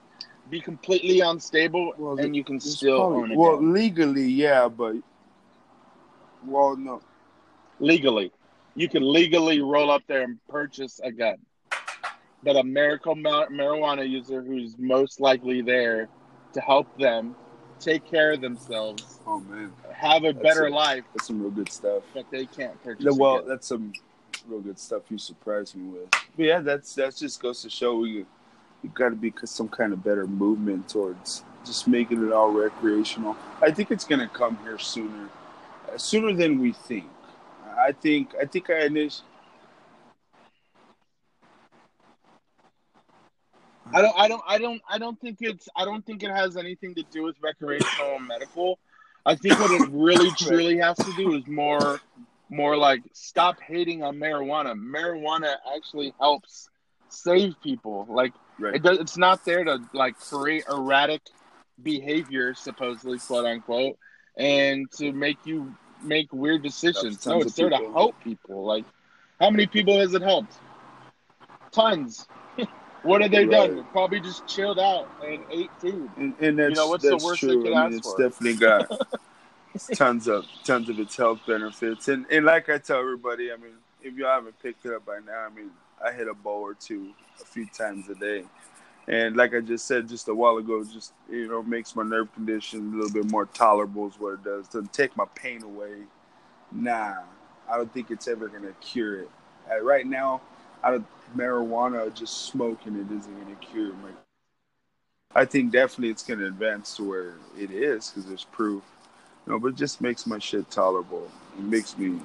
be 0.49 0.61
completely 0.61 1.21
unstable, 1.21 1.93
Well, 1.97 2.19
and 2.19 2.35
you 2.35 2.43
can 2.43 2.59
still 2.59 2.97
probably- 2.99 3.23
own 3.23 3.31
a 3.31 3.37
well, 3.37 3.55
gun 3.57 3.73
legally, 3.73 4.27
yeah, 4.27 4.67
but 4.67 4.95
well, 6.45 6.75
no. 6.75 7.01
legally. 7.79 8.31
You 8.75 8.89
can 8.89 9.09
legally 9.11 9.61
roll 9.61 9.89
up 9.89 10.03
there 10.07 10.21
and 10.21 10.37
purchase 10.47 10.99
a 11.03 11.11
gun. 11.11 11.37
But 12.43 12.57
a 12.57 12.63
medical 12.63 13.15
ma- 13.15 13.47
marijuana 13.47 14.07
user 14.07 14.41
who's 14.43 14.77
most 14.77 15.19
likely 15.19 15.61
there 15.61 16.09
to 16.53 16.61
help 16.61 16.95
them 16.99 17.35
take 17.79 18.05
care 18.05 18.33
of 18.33 18.41
themselves, 18.41 19.19
Oh 19.25 19.39
man, 19.39 19.71
have 19.91 20.23
a 20.25 20.31
That's 20.33 20.43
better 20.43 20.69
life, 20.69 21.03
that's 21.13 21.27
some 21.27 21.41
real 21.41 21.49
good 21.51 21.71
stuff. 21.71 22.03
but 22.13 22.29
they 22.31 22.45
can't 22.45 22.81
purchase. 22.83 23.03
Yeah, 23.05 23.11
well, 23.17 23.41
that's 23.43 23.67
some 23.67 23.93
real 24.47 24.61
good 24.61 24.79
stuff 24.79 25.03
you 25.09 25.17
surprised 25.17 25.75
me 25.75 25.89
with. 25.89 26.09
But 26.11 26.45
yeah, 26.45 26.59
that's 26.59 26.95
that 26.95 27.15
just 27.15 27.41
goes 27.41 27.61
to 27.61 27.69
show 27.69 28.03
you 28.03 28.25
you 28.83 28.89
got 28.93 29.09
to 29.09 29.15
be 29.15 29.33
some 29.45 29.67
kind 29.67 29.93
of 29.93 30.03
better 30.03 30.27
movement 30.27 30.89
towards 30.89 31.43
just 31.65 31.87
making 31.87 32.25
it 32.25 32.31
all 32.31 32.51
recreational. 32.51 33.35
I 33.61 33.71
think 33.71 33.91
it's 33.91 34.05
gonna 34.05 34.27
come 34.27 34.57
here 34.63 34.77
sooner, 34.77 35.29
uh, 35.91 35.97
sooner 35.97 36.33
than 36.33 36.59
we 36.59 36.73
think. 36.73 37.09
I 37.77 37.91
think 37.91 38.33
I 38.39 38.45
think 38.45 38.69
I 38.69 38.85
initially. 38.85 39.27
I 43.93 44.01
don't, 44.01 44.13
I 44.17 44.27
don't, 44.27 44.43
I 44.47 44.57
don't, 44.57 44.81
I 44.89 44.97
don't 44.97 45.19
think 45.21 45.37
it's, 45.41 45.69
I 45.75 45.85
don't 45.85 46.05
think 46.05 46.23
it 46.23 46.31
has 46.31 46.57
anything 46.57 46.95
to 46.95 47.03
do 47.11 47.23
with 47.23 47.35
recreational 47.41 48.15
and 48.15 48.27
medical. 48.27 48.79
I 49.25 49.35
think 49.35 49.59
what 49.59 49.71
it 49.71 49.89
really, 49.91 50.31
truly 50.37 50.77
has 50.77 50.97
to 50.97 51.13
do 51.13 51.35
is 51.35 51.45
more, 51.47 52.01
more 52.55 52.77
like 52.77 53.03
stop 53.13 53.59
hating 53.61 54.03
on 54.03 54.17
marijuana. 54.17 54.73
Marijuana 54.75 55.55
actually 55.75 56.13
helps 56.19 56.69
save 57.09 57.53
people. 57.61 58.05
Like 58.09 58.33
Right. 58.57 58.75
it 58.75 58.83
does, 58.83 58.99
it's 58.99 59.17
not 59.17 59.43
there 59.43 59.65
to 59.65 59.79
like 59.93 60.17
create 60.17 60.63
erratic 60.69 61.21
behavior, 61.83 62.53
supposedly, 62.53 63.19
quote 63.19 63.45
unquote, 63.45 63.97
and 64.37 64.89
to 64.93 65.11
make 65.11 65.37
you 65.45 65.75
make 66.01 66.31
weird 66.31 66.63
decisions. 66.63 67.25
No, 67.25 67.41
it's 67.41 67.53
there 67.55 67.69
to 67.69 67.75
help 67.75 68.15
people. 68.23 68.63
Like, 68.63 68.85
how 69.41 69.49
many 69.49 69.67
people 69.67 69.99
has 69.99 70.13
it 70.13 70.21
helped? 70.21 70.53
Tons. 71.73 72.27
what 73.03 73.21
have 73.21 73.31
they 73.31 73.45
done? 73.45 73.75
Right. 73.77 73.91
Probably 73.91 74.21
just 74.21 74.47
chilled 74.47 74.79
out 74.79 75.09
and 75.25 75.43
ate 75.51 75.71
food. 75.79 76.09
And, 76.15 76.33
and 76.39 76.57
that's, 76.57 76.75
know, 76.75 76.87
what's 76.87 77.03
the 77.03 77.11
that's 77.11 77.25
worst 77.25 77.41
they 77.41 77.55
could 77.57 77.73
I 77.73 77.81
ask 77.83 77.89
mean, 77.89 77.97
it's 77.99 78.13
for? 78.13 78.21
definitely 78.23 78.57
got 78.57 78.89
tons 79.93 80.27
of 80.27 80.45
tons 80.63 80.89
of 80.89 80.99
its 80.99 81.15
health 81.15 81.39
benefits. 81.47 82.07
And 82.07 82.25
and 82.31 82.45
like 82.45 82.69
I 82.69 82.77
tell 82.77 82.99
everybody, 82.99 83.51
I 83.51 83.57
mean, 83.57 83.73
if 84.01 84.15
y'all 84.15 84.29
haven't 84.35 84.61
picked 84.61 84.85
it 84.85 84.93
up 84.93 85.05
by 85.05 85.19
now, 85.25 85.45
I 85.45 85.49
mean, 85.49 85.71
I 86.03 86.11
hit 86.11 86.27
a 86.27 86.33
bowl 86.33 86.61
or 86.61 86.73
two 86.75 87.11
a 87.41 87.45
few 87.45 87.67
times 87.67 88.09
a 88.09 88.15
day. 88.15 88.45
And 89.07 89.35
like 89.35 89.53
I 89.53 89.61
just 89.61 89.85
said 89.87 90.09
just 90.09 90.27
a 90.29 90.33
while 90.35 90.57
ago, 90.57 90.83
just 90.83 91.13
you 91.29 91.47
know, 91.47 91.63
makes 91.63 91.95
my 91.95 92.03
nerve 92.03 92.33
condition 92.33 92.93
a 92.93 92.97
little 92.97 93.11
bit 93.11 93.31
more 93.31 93.45
tolerable 93.47 94.07
is 94.07 94.19
what 94.19 94.33
it 94.35 94.43
does. 94.43 94.67
Doesn't 94.67 94.93
take 94.93 95.15
my 95.17 95.25
pain 95.35 95.63
away. 95.63 96.03
Nah, 96.71 97.15
I 97.69 97.77
don't 97.77 97.93
think 97.93 98.11
it's 98.11 98.27
ever 98.27 98.47
gonna 98.47 98.73
cure 98.81 99.21
it. 99.21 99.29
Right 99.81 100.05
now, 100.05 100.41
out 100.83 100.93
of 100.95 101.03
marijuana, 101.35 102.13
just 102.13 102.47
smoking 102.47 102.95
it 102.95 103.11
isn't 103.15 103.41
gonna 103.43 103.55
cure 103.55 103.93
my 103.93 104.09
I 105.35 105.43
think 105.45 105.71
definitely 105.71 106.09
it's 106.09 106.23
to 106.23 106.45
advance 106.45 106.95
to 106.95 107.03
where 107.03 107.33
it 107.59 107.69
is 107.69 108.09
because 108.09 108.25
there's 108.25 108.45
proof. 108.45 108.83
Know, 109.47 109.59
but 109.59 109.67
it 109.69 109.75
just 109.75 110.01
makes 110.01 110.25
my 110.25 110.39
shit 110.39 110.69
tolerable. 110.71 111.29
It 111.57 111.63
makes 111.63 111.97
me 111.97 112.19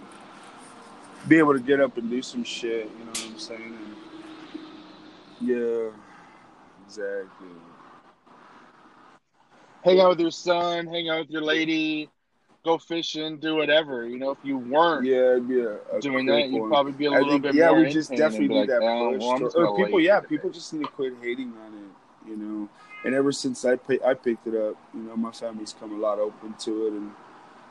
be 1.29 1.37
able 1.39 1.53
to 1.53 1.61
get 1.61 1.81
up 1.81 1.97
and 1.99 2.09
do 2.09 2.23
some 2.23 2.45
shit. 2.45 2.91
You 2.99 3.05
know 3.05 3.11
what 3.11 3.27
I'm 3.27 3.39
saying? 3.39 3.79
And 3.79 5.49
yeah, 5.49 5.91
exactly. 6.87 7.49
Hang 9.85 10.01
out 10.01 10.11
with 10.11 10.21
your 10.21 10.31
son, 10.31 10.87
hang 10.87 11.09
out 11.09 11.21
with 11.21 11.31
your 11.31 11.43
lady, 11.43 12.11
go 12.65 12.77
fishing, 12.79 13.39
do 13.39 13.55
whatever. 13.57 14.07
You 14.07 14.19
know, 14.19 14.31
if 14.31 14.39
you 14.43 14.59
weren't 14.59 15.07
Yeah, 15.07 15.33
it'd 15.33 15.49
be 15.49 15.61
a, 15.61 15.75
a 15.93 16.01
doing 16.01 16.27
that, 16.27 16.51
you'd 16.51 16.69
probably 16.69 16.93
be 16.93 17.07
a 17.07 17.11
little 17.11 17.29
think, 17.31 17.43
bit 17.45 17.55
yeah, 17.55 17.71
more. 17.71 17.81
we 17.81 17.91
just 17.91 18.11
in 18.11 18.17
pain 18.17 18.25
and 18.25 18.33
definitely 18.33 18.55
need 18.55 18.61
like, 18.61 18.69
that 18.69 18.83
"Oh, 18.83 19.13
push. 19.13 19.23
well, 19.23 19.51
to- 19.51 19.59
or 19.59 19.85
people, 19.85 20.01
yeah, 20.01 20.21
people 20.21 20.51
just 20.51 20.73
need 20.73 20.85
to 20.85 20.91
quit 20.91 21.15
hating 21.23 21.53
on 21.67 21.73
it. 21.75 22.29
You 22.31 22.37
know, 22.37 22.69
and 23.05 23.15
ever 23.15 23.33
since 23.33 23.65
I 23.65 23.77
pay, 23.77 23.99
I 24.05 24.15
picked 24.15 24.47
it 24.47 24.55
up, 24.55 24.77
you 24.95 25.01
know, 25.03 25.17
my 25.17 25.33
family's 25.33 25.75
come 25.79 25.93
a 25.93 25.99
lot 25.99 26.19
open 26.19 26.55
to 26.61 26.87
it, 26.87 26.93
and 26.93 27.13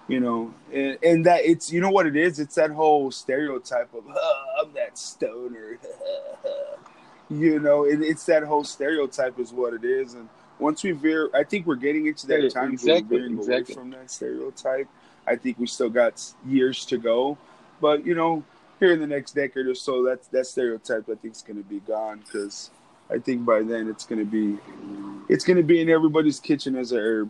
you 0.07 0.19
know, 0.19 0.53
and, 0.73 0.97
and 1.03 1.25
that 1.25 1.45
it's 1.45 1.71
you 1.71 1.81
know 1.81 1.89
what 1.91 2.07
it 2.07 2.15
is. 2.15 2.39
It's 2.39 2.55
that 2.55 2.71
whole 2.71 3.11
stereotype 3.11 3.93
of 3.93 4.03
"Oh, 4.09 4.45
I'm 4.61 4.73
that 4.73 4.97
stoner. 4.97 5.77
you 7.29 7.59
know, 7.59 7.83
it, 7.85 8.01
it's 8.01 8.25
that 8.25 8.43
whole 8.43 8.63
stereotype 8.63 9.39
is 9.39 9.51
what 9.53 9.73
it 9.73 9.83
is, 9.83 10.13
and 10.15 10.29
once 10.57 10.83
we 10.83 10.91
veer, 10.91 11.29
I 11.33 11.43
think 11.43 11.65
we're 11.65 11.75
getting 11.75 12.07
into 12.07 12.27
that 12.27 12.41
Yeah, 12.43 12.49
time 12.49 12.71
where 12.71 12.73
exactly, 12.73 13.19
we're 13.19 13.27
veering 13.27 13.37
away 13.39 13.63
from 13.63 13.89
that 13.91 14.11
stereotype. 14.11 14.87
I 15.27 15.35
think 15.35 15.59
we 15.59 15.67
still 15.67 15.89
got 15.89 16.21
years 16.45 16.85
to 16.85 16.97
go, 16.97 17.37
but 17.79 18.05
you 18.05 18.15
know, 18.15 18.43
here 18.79 18.91
in 18.93 18.99
the 18.99 19.07
next 19.07 19.33
decade 19.35 19.67
or 19.67 19.75
so, 19.75 20.03
that 20.05 20.23
that 20.31 20.47
stereotype 20.47 21.07
I 21.09 21.15
think 21.15 21.35
is 21.35 21.41
going 21.43 21.57
to 21.61 21.69
be 21.69 21.79
gone 21.81 22.23
because 22.25 22.71
I 23.11 23.17
think 23.17 23.45
by 23.45 23.63
then 23.63 23.87
it's 23.89 24.05
going 24.05 24.19
to 24.19 24.25
be 24.25 24.57
it's 25.27 25.43
going 25.45 25.57
to 25.57 25.63
be 25.63 25.81
in 25.81 25.89
everybody's 25.89 26.39
kitchen 26.39 26.75
as 26.75 26.91
a 26.91 26.97
herb, 26.97 27.29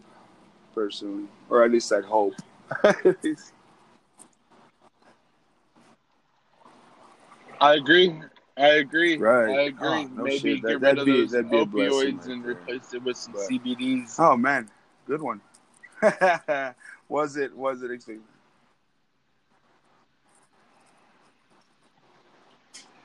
personally, 0.76 1.26
or 1.50 1.64
at 1.64 1.72
least 1.72 1.92
I'd 1.92 2.04
hope. 2.06 2.34
I 7.62 7.76
agree. 7.76 8.22
I 8.58 8.68
agree. 8.68 9.18
Right. 9.18 9.50
I 9.58 9.62
agree. 9.64 9.88
Oh, 9.88 10.04
no 10.16 10.24
Maybe 10.24 10.56
shit. 10.56 10.62
get 10.64 10.82
That- 10.82 10.92
rid 10.92 11.00
of 11.00 11.06
be- 11.06 11.12
those 11.22 11.32
that'd 11.32 11.50
be 11.50 11.60
a 11.62 11.66
blessing 11.66 11.92
opioids 11.92 12.18
right 12.20 12.26
and 12.28 12.44
there. 12.44 12.52
replace 12.52 12.94
it 12.94 13.04
with 13.04 13.18
some 13.18 13.34
But- 13.34 13.48
CBDs. 13.50 14.16
oh 14.20 14.36
man, 14.38 14.70
good 15.08 15.22
one. 15.22 15.42
was 17.10 17.36
it? 17.38 17.56
Was 17.56 17.82
it? 17.84 17.92
extreme? 17.92 18.24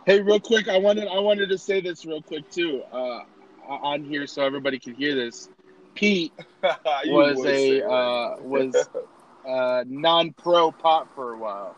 Hey, 0.07 0.21
real 0.21 0.39
quick, 0.41 0.69
I 0.69 0.77
wanted 0.77 1.09
I 1.09 1.19
wanted 1.19 1.49
to 1.49 1.57
say 1.57 1.81
this 1.81 2.05
real 2.05 2.21
quick 2.21 2.51
too, 2.51 2.83
uh, 2.93 3.21
on 3.67 4.05
here 4.05 4.27
so 4.27 4.43
everybody 4.43 4.79
could 4.79 4.97
hear 4.97 5.15
this. 5.15 5.49
Pete 5.95 6.33
was 7.07 7.45
a 7.47 7.87
uh, 7.89 8.37
was 8.41 8.75
uh, 9.49 9.85
non-pro 9.87 10.73
pot 10.73 11.09
for 11.15 11.33
a 11.33 11.39
while, 11.39 11.75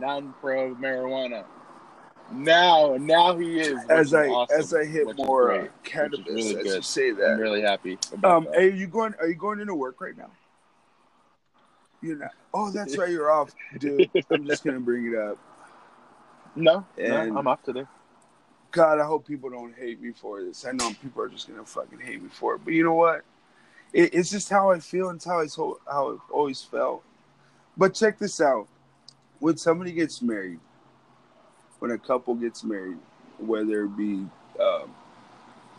non-pro 0.00 0.74
marijuana. 0.76 1.44
Now, 2.32 2.96
now 2.98 3.36
he 3.36 3.60
is. 3.60 3.78
as 3.90 4.14
I 4.14 4.28
awesome, 4.28 4.58
as 4.58 4.74
I 4.74 4.84
hit 4.84 5.14
more 5.18 5.46
great, 5.46 5.82
cannabis, 5.84 6.26
really 6.26 6.40
as 6.40 6.50
you 6.50 6.62
good. 6.62 6.84
say 6.84 7.10
I'm 7.10 7.38
really 7.38 7.60
happy 7.60 7.98
Um, 8.24 8.44
that. 8.44 8.56
are 8.56 8.68
you 8.68 8.86
going? 8.86 9.14
Are 9.20 9.28
you 9.28 9.34
going 9.34 9.60
into 9.60 9.74
work 9.74 10.00
right 10.00 10.16
now? 10.16 10.30
You're 12.00 12.16
not. 12.16 12.30
Oh, 12.54 12.70
that's 12.70 12.96
right. 12.96 13.10
You're 13.10 13.30
off, 13.30 13.54
dude. 13.78 14.10
I'm 14.30 14.46
just 14.46 14.64
gonna 14.64 14.80
bring 14.80 15.12
it 15.12 15.18
up. 15.18 15.38
No, 16.56 16.84
and- 16.96 17.08
no, 17.08 17.38
I'm 17.38 17.46
off 17.46 17.62
today. 17.62 17.84
God, 18.72 18.98
I 18.98 19.06
hope 19.06 19.26
people 19.26 19.48
don't 19.48 19.74
hate 19.74 20.02
me 20.02 20.12
for 20.12 20.42
this. 20.42 20.66
I 20.66 20.72
know 20.72 20.90
people 21.00 21.22
are 21.22 21.28
just 21.28 21.48
gonna 21.48 21.64
fucking 21.64 22.00
hate 22.00 22.22
me 22.22 22.28
for 22.30 22.56
it, 22.56 22.62
but 22.64 22.74
you 22.74 22.82
know 22.84 22.94
what? 22.94 23.22
It, 23.92 24.12
it's 24.12 24.30
just 24.30 24.50
how 24.50 24.70
I 24.70 24.80
feel 24.80 25.08
and 25.08 25.16
it's 25.16 25.24
how 25.24 25.40
I 25.40 25.46
how 25.90 26.12
I've 26.12 26.30
always 26.30 26.62
felt. 26.62 27.02
But 27.76 27.94
check 27.94 28.18
this 28.18 28.40
out: 28.40 28.66
when 29.38 29.56
somebody 29.56 29.92
gets 29.92 30.20
married, 30.20 30.60
when 31.78 31.90
a 31.90 31.98
couple 31.98 32.34
gets 32.34 32.64
married, 32.64 32.98
whether 33.38 33.84
it 33.84 33.96
be 33.96 34.26
um, 34.60 34.94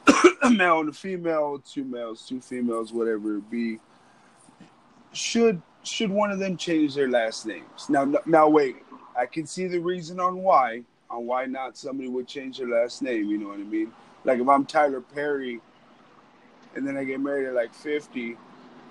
a 0.44 0.50
male 0.50 0.80
and 0.80 0.90
a 0.90 0.94
female, 0.94 1.60
two 1.60 1.84
males, 1.84 2.26
two 2.28 2.42
females, 2.42 2.94
whatever 2.94 3.38
it 3.38 3.50
be, 3.52 3.80
should 5.12 5.62
should 5.84 6.10
one 6.10 6.32
of 6.32 6.40
them 6.40 6.58
change 6.58 6.96
their 6.96 7.10
last 7.10 7.46
names? 7.46 7.90
Now, 7.90 8.12
now 8.26 8.50
wait. 8.50 8.78
I 9.18 9.26
can 9.26 9.48
see 9.48 9.68
the 9.68 9.80
reason 9.80 10.20
on 10.20 10.38
why 10.38 10.84
on 11.10 11.26
why 11.26 11.46
not 11.46 11.78
somebody 11.78 12.10
would 12.10 12.28
change 12.28 12.58
their 12.58 12.68
last 12.68 13.02
name. 13.02 13.30
You 13.30 13.38
know 13.38 13.48
what 13.48 13.60
I 13.60 13.64
mean? 13.64 13.92
Like 14.24 14.40
if 14.40 14.48
I'm 14.48 14.66
Tyler 14.66 15.02
Perry, 15.02 15.62
and 16.76 16.88
then 16.88 16.98
I 16.98 17.04
get 17.04 17.20
married 17.20 17.48
at 17.48 17.56
like 17.56 17.74
50, 17.74 18.38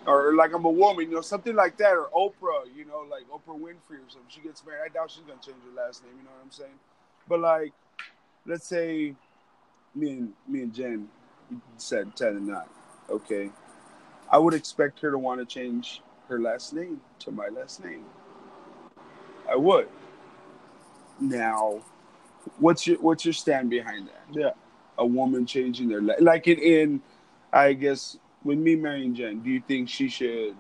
or 0.07 0.35
like 0.35 0.53
I'm 0.53 0.65
a 0.65 0.71
woman, 0.71 1.09
you 1.09 1.15
know, 1.15 1.21
something 1.21 1.55
like 1.55 1.77
that, 1.79 1.93
or 1.93 2.09
Oprah, 2.15 2.65
you 2.75 2.85
know, 2.85 3.07
like 3.09 3.25
Oprah 3.31 3.59
Winfrey 3.59 3.99
or 3.99 4.09
something. 4.09 4.29
She 4.29 4.41
gets 4.41 4.65
married. 4.65 4.81
I 4.85 4.89
doubt 4.89 5.11
she's 5.11 5.25
gonna 5.25 5.41
change 5.45 5.59
her 5.65 5.83
last 5.85 6.03
name. 6.05 6.15
You 6.19 6.25
know 6.25 6.31
what 6.31 6.45
I'm 6.45 6.51
saying? 6.51 6.79
But 7.29 7.41
like, 7.41 7.73
let's 8.47 8.67
say 8.67 9.15
me 9.95 10.11
and 10.11 10.33
me 10.49 10.63
and 10.63 10.75
Jen 10.75 11.09
said 11.77 12.13
and 12.21 12.47
not 12.47 12.69
okay. 13.11 13.51
I 14.31 14.39
would 14.39 14.55
expect 14.55 15.01
her 15.01 15.11
to 15.11 15.19
want 15.19 15.41
to 15.41 15.47
change 15.47 16.03
her 16.29 16.41
last 16.41 16.75
name 16.75 17.01
to 17.21 17.31
my 17.31 17.49
last 17.49 17.85
name. 17.85 18.05
I 19.49 19.55
would. 19.55 19.89
Now, 21.21 21.81
what's 22.59 22.87
your 22.87 22.99
what's 22.99 23.25
your 23.25 23.35
stand 23.35 23.71
behind 23.71 24.09
that? 24.09 24.25
Yeah. 24.39 24.51
A 24.99 25.07
woman 25.07 25.47
changing 25.47 25.89
their 25.89 26.01
la- 26.03 26.15
like 26.21 26.47
in, 26.49 26.59
in 26.59 27.03
I 27.53 27.73
guess 27.73 28.19
with 28.45 28.59
me 28.59 28.77
marrying 28.77 29.15
Jen, 29.15 29.41
do 29.41 29.51
you 29.51 29.61
think 29.61 29.89
she 29.89 30.09
should 30.09 30.57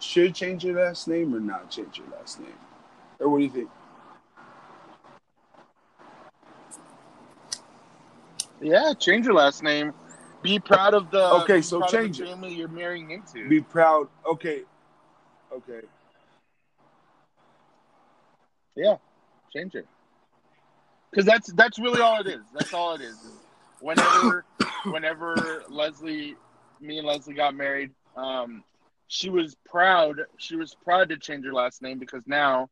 should 0.00 0.34
change 0.34 0.64
her 0.64 0.72
last 0.72 1.06
name 1.08 1.34
or 1.34 1.40
not 1.40 1.70
change 1.70 1.98
her 1.98 2.04
last 2.16 2.40
name? 2.40 2.48
Or 3.20 3.28
what 3.28 3.38
do 3.38 3.44
you 3.44 3.50
think? 3.50 3.70
Yeah, 8.60 8.92
change 8.94 9.26
your 9.26 9.34
last 9.34 9.62
name. 9.62 9.92
Be 10.42 10.58
proud 10.58 10.94
of 10.94 11.10
the 11.10 11.24
Okay, 11.42 11.62
so 11.62 11.82
of 11.82 11.90
the 11.90 11.96
change 11.96 12.20
it. 12.20 12.28
family 12.28 12.54
you're 12.54 12.68
marrying 12.68 13.10
into. 13.10 13.48
Be 13.48 13.60
proud. 13.60 14.08
Okay. 14.26 14.62
Okay. 15.52 15.82
yeah, 18.74 18.96
change 19.54 19.74
it. 19.74 19.86
Because 21.10 21.26
that's 21.26 21.52
that's 21.52 21.78
really 21.78 22.00
all 22.00 22.20
it 22.20 22.26
is. 22.26 22.40
That's 22.54 22.72
all 22.72 22.94
it 22.94 23.00
is. 23.02 23.16
Whenever 23.80 24.44
whenever 24.84 25.62
Leslie, 25.68 26.36
me 26.80 26.98
and 26.98 27.06
Leslie 27.06 27.34
got 27.34 27.54
married, 27.54 27.90
um, 28.16 28.64
she 29.08 29.28
was 29.28 29.54
proud. 29.66 30.20
She 30.38 30.56
was 30.56 30.74
proud 30.84 31.10
to 31.10 31.18
change 31.18 31.44
her 31.44 31.52
last 31.52 31.82
name 31.82 31.98
because 31.98 32.22
now, 32.26 32.70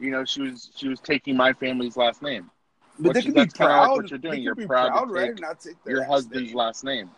you 0.00 0.10
know, 0.10 0.24
she 0.24 0.42
was 0.42 0.70
she 0.74 0.88
was 0.88 1.00
taking 1.00 1.36
my 1.36 1.52
family's 1.52 1.96
last 1.96 2.20
name. 2.22 2.50
But 2.98 3.14
they 3.14 3.22
can 3.22 3.32
be 3.32 3.40
that's 3.40 3.54
kinda 3.54 3.72
like 3.72 3.86
proud. 3.86 3.96
what 3.96 4.10
you're 4.10 4.18
doing. 4.18 4.42
You're 4.42 4.56
proud 4.56 4.90
proud, 4.90 5.10
right? 5.10 5.38
not 5.38 5.60
take 5.60 5.76
your 5.86 6.00
last 6.00 6.08
husband's 6.08 6.48
name. 6.48 6.56
last 6.56 6.84
name. 6.84 7.10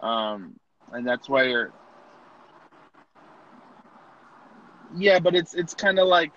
Um, 0.00 0.58
and 0.92 1.06
that's 1.06 1.28
why 1.28 1.44
you're. 1.44 1.72
Yeah, 4.96 5.18
but 5.18 5.34
it's 5.34 5.54
it's 5.54 5.74
kind 5.74 5.98
of 5.98 6.08
like 6.08 6.32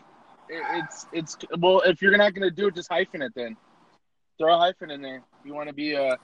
it's 0.50 1.08
it's 1.12 1.38
well 1.60 1.82
if 1.82 2.02
you're 2.02 2.18
not 2.18 2.34
gonna 2.34 2.52
do 2.52 2.68
it, 2.68 2.76
just 2.76 2.90
hyphen 2.90 3.22
it 3.22 3.34
then. 3.36 3.58
Throw 4.38 4.56
a 4.56 4.58
hyphen 4.58 4.92
in 4.92 5.02
there. 5.02 5.24
If 5.40 5.46
you 5.46 5.54
want 5.54 5.70
to 5.70 5.74
be 5.74 5.94
a 5.94 6.18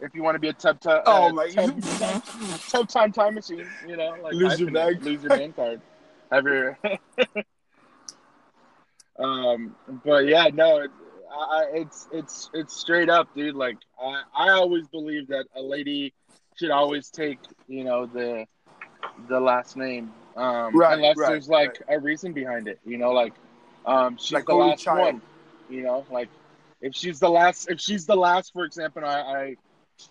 if 0.00 0.14
you 0.14 0.22
want 0.22 0.36
to 0.36 0.38
be 0.38 0.48
a 0.48 0.52
tub 0.52 0.80
tub 0.80 1.02
Oh 1.06 1.32
my 1.32 1.48
tub, 1.48 1.82
tub 2.68 2.88
time 2.88 3.12
time 3.12 3.34
machine, 3.34 3.66
you 3.86 3.96
know, 3.96 4.16
like 4.22 4.34
Lose 4.34 4.60
your 4.60 4.70
bag. 4.70 5.02
lose 5.02 5.22
your 5.22 5.36
name 5.36 5.52
card, 5.52 5.80
have 6.30 6.44
your. 6.44 6.78
um, 9.18 9.74
but 10.04 10.26
yeah, 10.26 10.48
no, 10.52 10.78
it, 10.78 10.90
I, 11.30 11.66
it's 11.74 12.08
it's 12.12 12.50
it's 12.54 12.76
straight 12.76 13.10
up, 13.10 13.28
dude. 13.34 13.54
Like 13.54 13.76
I 14.00 14.22
I 14.34 14.48
always 14.50 14.86
believe 14.88 15.28
that 15.28 15.46
a 15.56 15.60
lady 15.60 16.14
should 16.56 16.70
always 16.70 17.10
take 17.10 17.38
you 17.66 17.84
know 17.84 18.06
the 18.06 18.46
the 19.28 19.40
last 19.40 19.76
name, 19.76 20.12
um, 20.36 20.76
Right, 20.76 20.94
unless 20.94 21.16
right, 21.16 21.28
there's 21.28 21.48
like 21.48 21.82
a 21.88 21.98
reason 21.98 22.32
behind 22.32 22.68
it, 22.68 22.78
you 22.84 22.98
know, 22.98 23.12
like 23.12 23.34
um, 23.88 24.16
she's 24.18 24.32
Like 24.32 24.46
the 24.46 24.52
only 24.52 24.70
last 24.70 24.82
child. 24.82 24.98
one, 25.00 25.22
you 25.70 25.82
know, 25.82 26.04
like 26.10 26.28
if 26.82 26.94
she's 26.94 27.18
the 27.18 27.28
last, 27.28 27.70
if 27.70 27.80
she's 27.80 28.04
the 28.04 28.14
last, 28.14 28.52
for 28.52 28.64
example, 28.64 29.04
I, 29.04 29.56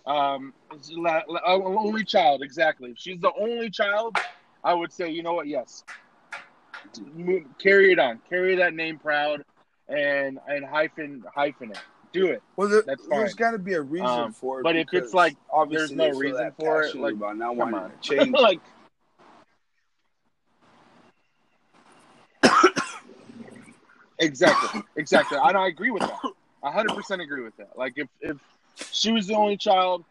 I 0.08 0.32
um, 0.34 0.54
la- 0.92 1.22
la- 1.28 1.42
only 1.46 2.04
child, 2.04 2.42
exactly. 2.42 2.92
If 2.92 2.98
she's 2.98 3.22
the 3.22 3.32
only 3.40 3.70
child, 3.70 4.18
I 4.64 4.74
would 4.74 4.92
say, 4.92 5.12
you 5.12 5.22
know 5.22 5.34
what, 5.34 5.48
yes, 5.48 5.84
carry 7.60 7.92
it 7.92 8.00
on, 8.00 8.20
carry 8.28 8.56
that 8.56 8.74
name 8.74 8.98
proud, 8.98 9.44
and 9.88 10.40
and 10.48 10.66
hyphen 10.66 11.24
hyphen 11.34 11.72
it, 11.72 11.80
do 12.12 12.28
it. 12.28 12.42
Well, 12.56 12.70
there, 12.70 12.84
fine. 13.10 13.32
got 13.38 13.52
to 13.52 13.60
be 13.60 13.74
a 13.74 13.82
reason 13.82 14.08
Um, 14.08 14.34
for 14.34 14.60
it. 14.60 14.64
but 14.64 14.76
if 14.76 14.88
it's 14.92 15.14
like 15.14 15.38
obviously 15.54 15.96
there's 15.96 16.14
no 16.16 16.20
reason 16.20 16.52
for 16.60 16.82
it, 16.82 16.96
like, 16.96 17.14
about 17.14 17.38
not 17.38 17.56
wanting 17.56 17.76
on, 17.76 17.92
to 17.92 17.98
change. 18.00 18.36
like 18.40 18.60
exactly, 24.20 24.82
exactly. 24.96 25.38
And 25.42 25.58
I 25.58 25.68
agree 25.68 25.92
with 25.92 26.02
that. 26.04 26.20
I 26.64 26.72
hundred 26.72 26.96
percent 26.96 27.22
agree 27.22 27.44
with 27.44 27.56
that. 27.58 27.78
Like 27.78 27.94
if 27.98 28.08
if 28.22 28.38
she 28.92 29.12
was 29.12 29.28
the 29.28 29.36
only 29.36 29.58
child, 29.58 30.06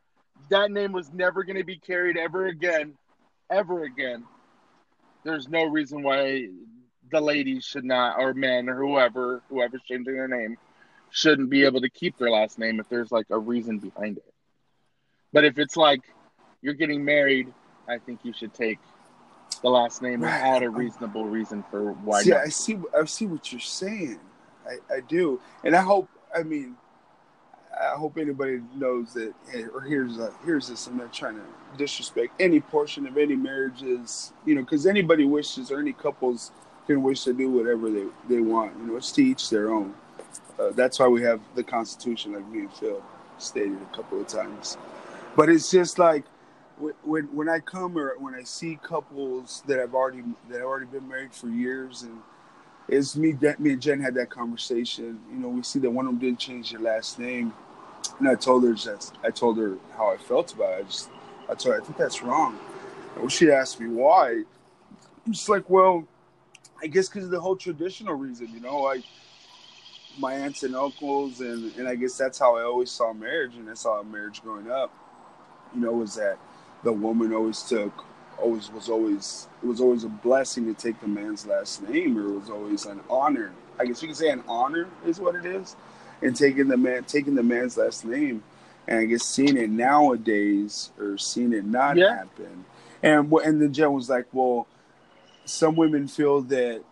that 0.50 0.70
name 0.70 0.92
was 0.92 1.12
never 1.12 1.44
going 1.44 1.56
to 1.56 1.64
be 1.64 1.78
carried 1.78 2.16
ever 2.16 2.46
again, 2.46 2.94
ever 3.50 3.84
again. 3.84 4.24
There's 5.24 5.48
no 5.48 5.64
reason 5.64 6.02
why 6.02 6.48
the 7.10 7.20
ladies 7.20 7.64
should 7.64 7.84
not, 7.84 8.18
or 8.18 8.34
men, 8.34 8.68
or 8.68 8.76
whoever, 8.76 9.42
whoever's 9.48 9.82
changing 9.82 10.14
their 10.14 10.28
name, 10.28 10.56
shouldn't 11.10 11.50
be 11.50 11.64
able 11.64 11.80
to 11.80 11.90
keep 11.90 12.18
their 12.18 12.30
last 12.30 12.58
name 12.58 12.80
if 12.80 12.88
there's 12.88 13.12
like 13.12 13.26
a 13.30 13.38
reason 13.38 13.78
behind 13.78 14.18
it. 14.18 14.34
But 15.32 15.44
if 15.44 15.58
it's 15.58 15.76
like 15.76 16.02
you're 16.62 16.74
getting 16.74 17.04
married, 17.04 17.52
I 17.88 17.98
think 17.98 18.20
you 18.24 18.32
should 18.32 18.54
take 18.54 18.78
the 19.58 19.70
last 19.70 20.02
name 20.02 20.20
without 20.20 20.62
a 20.62 20.70
reasonable 20.70 21.24
reason 21.24 21.64
for 21.70 21.92
why 21.92 22.22
not. 22.24 22.40
I 22.40 22.48
see. 22.48 22.78
I 22.98 23.04
see 23.04 23.26
what 23.26 23.52
you're 23.52 23.60
saying. 23.60 24.20
I, 24.66 24.94
I 24.94 25.00
do, 25.00 25.40
and 25.64 25.74
I 25.76 25.82
hope. 25.82 26.08
I 26.34 26.42
mean, 26.42 26.76
I 27.80 27.94
hope 27.94 28.18
anybody 28.18 28.60
knows 28.74 29.12
that, 29.14 29.34
or 29.72 29.80
here's 29.80 30.18
a, 30.18 30.32
here's 30.44 30.68
this. 30.68 30.86
I'm 30.86 30.96
not 30.96 31.12
trying 31.12 31.36
to 31.36 31.44
disrespect 31.76 32.34
any 32.40 32.60
portion 32.60 33.06
of 33.06 33.16
any 33.16 33.36
marriages, 33.36 34.32
you 34.44 34.54
know, 34.54 34.62
because 34.62 34.86
anybody 34.86 35.24
wishes 35.24 35.70
or 35.70 35.78
any 35.78 35.92
couples 35.92 36.52
can 36.86 37.02
wish 37.02 37.24
to 37.24 37.32
do 37.32 37.50
whatever 37.50 37.90
they 37.90 38.06
they 38.28 38.40
want. 38.40 38.76
You 38.78 38.86
know, 38.86 38.96
it's 38.96 39.12
to 39.12 39.22
each 39.22 39.50
their 39.50 39.70
own. 39.70 39.94
Uh, 40.58 40.70
that's 40.70 40.98
why 40.98 41.06
we 41.06 41.22
have 41.22 41.40
the 41.54 41.62
Constitution, 41.62 42.32
like 42.32 42.46
me 42.48 42.60
and 42.60 42.72
Phil 42.72 43.02
stated 43.38 43.78
a 43.80 43.96
couple 43.96 44.20
of 44.20 44.26
times. 44.26 44.78
But 45.36 45.50
it's 45.50 45.70
just 45.70 45.98
like 45.98 46.24
when 46.78 47.24
when 47.34 47.48
I 47.48 47.60
come 47.60 47.96
or 47.96 48.18
when 48.18 48.34
I 48.34 48.42
see 48.42 48.78
couples 48.82 49.62
that 49.66 49.78
have 49.78 49.94
already 49.94 50.22
that 50.48 50.58
have 50.58 50.66
already 50.66 50.86
been 50.86 51.08
married 51.08 51.34
for 51.34 51.48
years, 51.48 52.02
and 52.02 52.18
it's 52.88 53.16
me 53.16 53.36
me 53.58 53.72
and 53.72 53.82
Jen 53.82 54.00
had 54.00 54.14
that 54.14 54.30
conversation. 54.30 55.20
You 55.30 55.38
know, 55.38 55.48
we 55.48 55.62
see 55.62 55.78
that 55.80 55.90
one 55.90 56.06
of 56.06 56.12
them 56.12 56.20
didn't 56.20 56.38
change 56.38 56.70
their 56.70 56.80
last 56.80 57.18
name, 57.18 57.52
and 58.18 58.28
I 58.28 58.34
told 58.34 58.64
her 58.64 58.74
that 58.74 59.10
I 59.24 59.30
told 59.30 59.58
her 59.58 59.76
how 59.96 60.12
I 60.12 60.16
felt 60.16 60.52
about 60.52 60.72
it. 60.72 60.80
I 60.80 60.82
just 60.82 61.10
I 61.48 61.54
told 61.54 61.74
her 61.74 61.82
I 61.82 61.84
think 61.84 61.96
that's 61.96 62.22
wrong. 62.22 62.58
And 63.16 63.32
she 63.32 63.50
asked 63.50 63.80
me 63.80 63.88
why. 63.88 64.42
I'm 65.24 65.32
just 65.32 65.48
like, 65.48 65.68
well, 65.70 66.06
I 66.82 66.86
guess 66.86 67.08
because 67.08 67.24
of 67.24 67.30
the 67.30 67.40
whole 67.40 67.56
traditional 67.56 68.14
reason. 68.14 68.48
You 68.52 68.60
know, 68.60 68.80
like 68.82 69.02
my 70.18 70.34
aunts 70.34 70.62
and 70.62 70.76
uncles, 70.76 71.40
and 71.40 71.74
and 71.76 71.88
I 71.88 71.94
guess 71.94 72.18
that's 72.18 72.38
how 72.38 72.56
I 72.56 72.62
always 72.64 72.90
saw 72.90 73.14
marriage, 73.14 73.56
and 73.56 73.70
I 73.70 73.74
saw 73.74 74.02
marriage 74.02 74.42
growing 74.42 74.70
up. 74.70 74.92
You 75.74 75.80
know, 75.80 75.92
was 75.92 76.14
that 76.14 76.38
the 76.82 76.92
woman 76.92 77.32
always 77.32 77.62
took 77.62 78.04
always 78.38 78.70
was 78.70 78.88
always 78.88 79.48
it 79.62 79.66
was 79.66 79.80
always 79.80 80.04
a 80.04 80.08
blessing 80.08 80.66
to 80.66 80.74
take 80.74 81.00
the 81.00 81.08
man's 81.08 81.46
last 81.46 81.82
name 81.88 82.18
or 82.18 82.28
it 82.34 82.38
was 82.40 82.50
always 82.50 82.84
an 82.86 83.00
honor. 83.08 83.50
I 83.78 83.86
guess 83.86 84.02
you 84.02 84.08
could 84.08 84.16
say 84.16 84.28
an 84.30 84.42
honor 84.48 84.88
is 85.06 85.18
what 85.20 85.34
it 85.34 85.44
is 85.46 85.74
and 86.22 86.34
taking 86.36 86.68
the 86.68 86.76
man 86.76 87.04
taking 87.04 87.34
the 87.34 87.42
man's 87.42 87.76
last 87.76 88.04
name. 88.04 88.42
And 88.88 89.00
i 89.00 89.04
guess 89.06 89.24
seeing 89.24 89.56
it 89.56 89.70
nowadays 89.70 90.90
or 90.98 91.18
seeing 91.18 91.52
it 91.52 91.64
not 91.64 91.96
Yeah. 91.96 92.16
happen. 92.16 92.64
And 93.02 93.32
and 93.32 93.60
the 93.60 93.68
jen 93.68 93.92
was 93.92 94.08
like 94.10 94.26
well 94.32 94.66
some 95.44 95.76
women 95.76 96.08
feel 96.08 96.42
that 96.42 96.82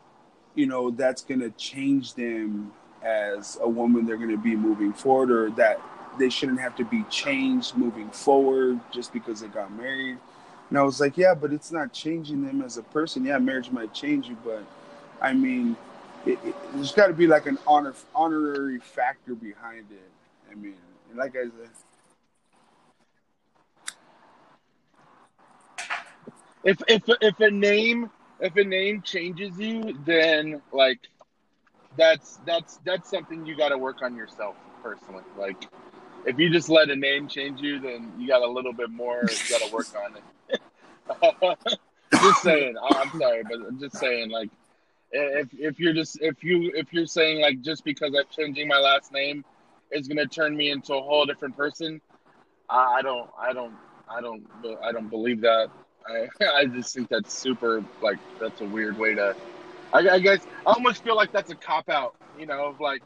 you 0.54 0.66
know 0.66 0.90
that's 0.90 1.22
gonna 1.22 1.50
change 1.50 2.14
them 2.14 2.72
as 3.02 3.58
a 3.60 3.68
woman 3.68 4.06
they're 4.06 4.16
gonna 4.16 4.36
be 4.36 4.56
moving 4.56 4.92
forward 4.92 5.30
or 5.30 5.50
that 5.50 5.80
they 6.18 6.29
shouldn't 6.29 6.61
have 6.61 6.77
to 6.77 6.85
be 6.85 7.05
changed 7.05 7.77
moving 7.77 8.09
forward 8.11 8.81
just 8.92 9.12
because 9.12 9.40
they 9.40 9.48
got 9.48 9.72
married. 9.72 10.18
And 10.70 10.79
I 10.79 10.83
was 10.83 11.00
like, 11.00 11.16
yeah, 11.16 11.35
but 11.35 11.53
it's 11.53 11.70
not 11.70 11.92
changing 11.92 12.44
them 12.44 12.62
as 12.62 12.79
a 12.79 12.83
person. 12.83 13.24
Yeah, 13.24 13.38
marriage 13.38 13.70
might 13.70 13.92
change 13.92 14.29
you, 14.29 14.37
but 14.44 14.64
I 15.20 15.33
mean, 15.33 15.77
it, 16.27 16.38
it, 16.44 16.55
there's 16.74 16.92
got 16.92 17.09
to 17.09 17.12
be 17.12 17.27
like 17.27 17.46
an 17.46 17.59
honor 17.66 17.94
honorary 18.14 18.79
factor 18.79 19.35
behind 19.35 19.87
it. 19.90 20.11
I 20.50 20.55
mean, 20.55 20.77
like 21.14 21.37
I 21.37 21.44
said, 21.44 21.70
if 26.64 26.83
if 26.88 27.03
if 27.20 27.40
a 27.40 27.50
name 27.50 28.11
if 28.40 28.57
a 28.57 28.64
name 28.64 29.03
changes 29.03 29.59
you, 29.59 29.98
then 30.05 30.61
like 30.72 31.00
that's 31.96 32.40
that's 32.46 32.79
that's 32.85 33.11
something 33.11 33.46
you 33.46 33.57
got 33.57 33.68
to 33.68 33.79
work 33.79 34.03
on 34.03 34.16
yourself 34.16 34.57
personally. 34.83 35.24
Like 35.38 35.68
if 36.26 36.38
you 36.38 36.50
just 36.50 36.68
let 36.68 36.90
a 36.90 36.96
name 36.96 37.28
change 37.28 37.60
you, 37.60 37.80
then 37.80 38.12
you 38.18 38.28
got 38.28 38.42
a 38.42 38.48
little 38.48 38.72
bit 38.72 38.90
more 38.90 39.22
you 39.22 39.50
got 39.50 39.66
to 39.68 39.74
work 39.74 39.87
on 39.96 40.16
it. 40.16 40.60
just 42.12 42.42
saying. 42.42 42.76
I'm 42.90 43.10
sorry, 43.18 43.42
but 43.42 43.60
I'm 43.66 43.78
just 43.78 43.96
saying 43.96 44.30
like 44.30 44.50
if 45.12 45.48
if 45.52 45.78
you're 45.78 45.92
just 45.92 46.20
if 46.20 46.42
you 46.42 46.72
if 46.74 46.92
you're 46.92 47.06
saying 47.06 47.40
like 47.40 47.60
just 47.60 47.84
because 47.84 48.14
I'm 48.14 48.24
changing 48.30 48.68
my 48.68 48.78
last 48.78 49.12
name 49.12 49.44
is 49.90 50.08
gonna 50.08 50.26
turn 50.26 50.56
me 50.56 50.70
into 50.70 50.94
a 50.94 51.00
whole 51.00 51.24
different 51.24 51.56
person, 51.56 52.00
I, 52.68 52.96
I 52.98 53.02
don't 53.02 53.30
I 53.38 53.52
don't 53.52 53.74
I 54.08 54.20
don't 54.20 54.46
I 54.82 54.92
don't 54.92 55.08
believe 55.08 55.40
that. 55.42 55.70
I 56.06 56.28
I 56.56 56.66
just 56.66 56.94
think 56.94 57.08
that's 57.08 57.32
super 57.32 57.84
like 58.02 58.18
that's 58.40 58.60
a 58.60 58.66
weird 58.66 58.98
way 58.98 59.14
to. 59.14 59.37
I, 59.92 59.98
I 59.98 60.18
guess 60.18 60.44
I 60.66 60.72
almost 60.72 61.04
feel 61.04 61.14
like 61.14 61.32
that's 61.32 61.50
a 61.50 61.54
cop 61.54 61.88
out, 61.88 62.16
you 62.38 62.46
know, 62.46 62.74
like 62.80 63.02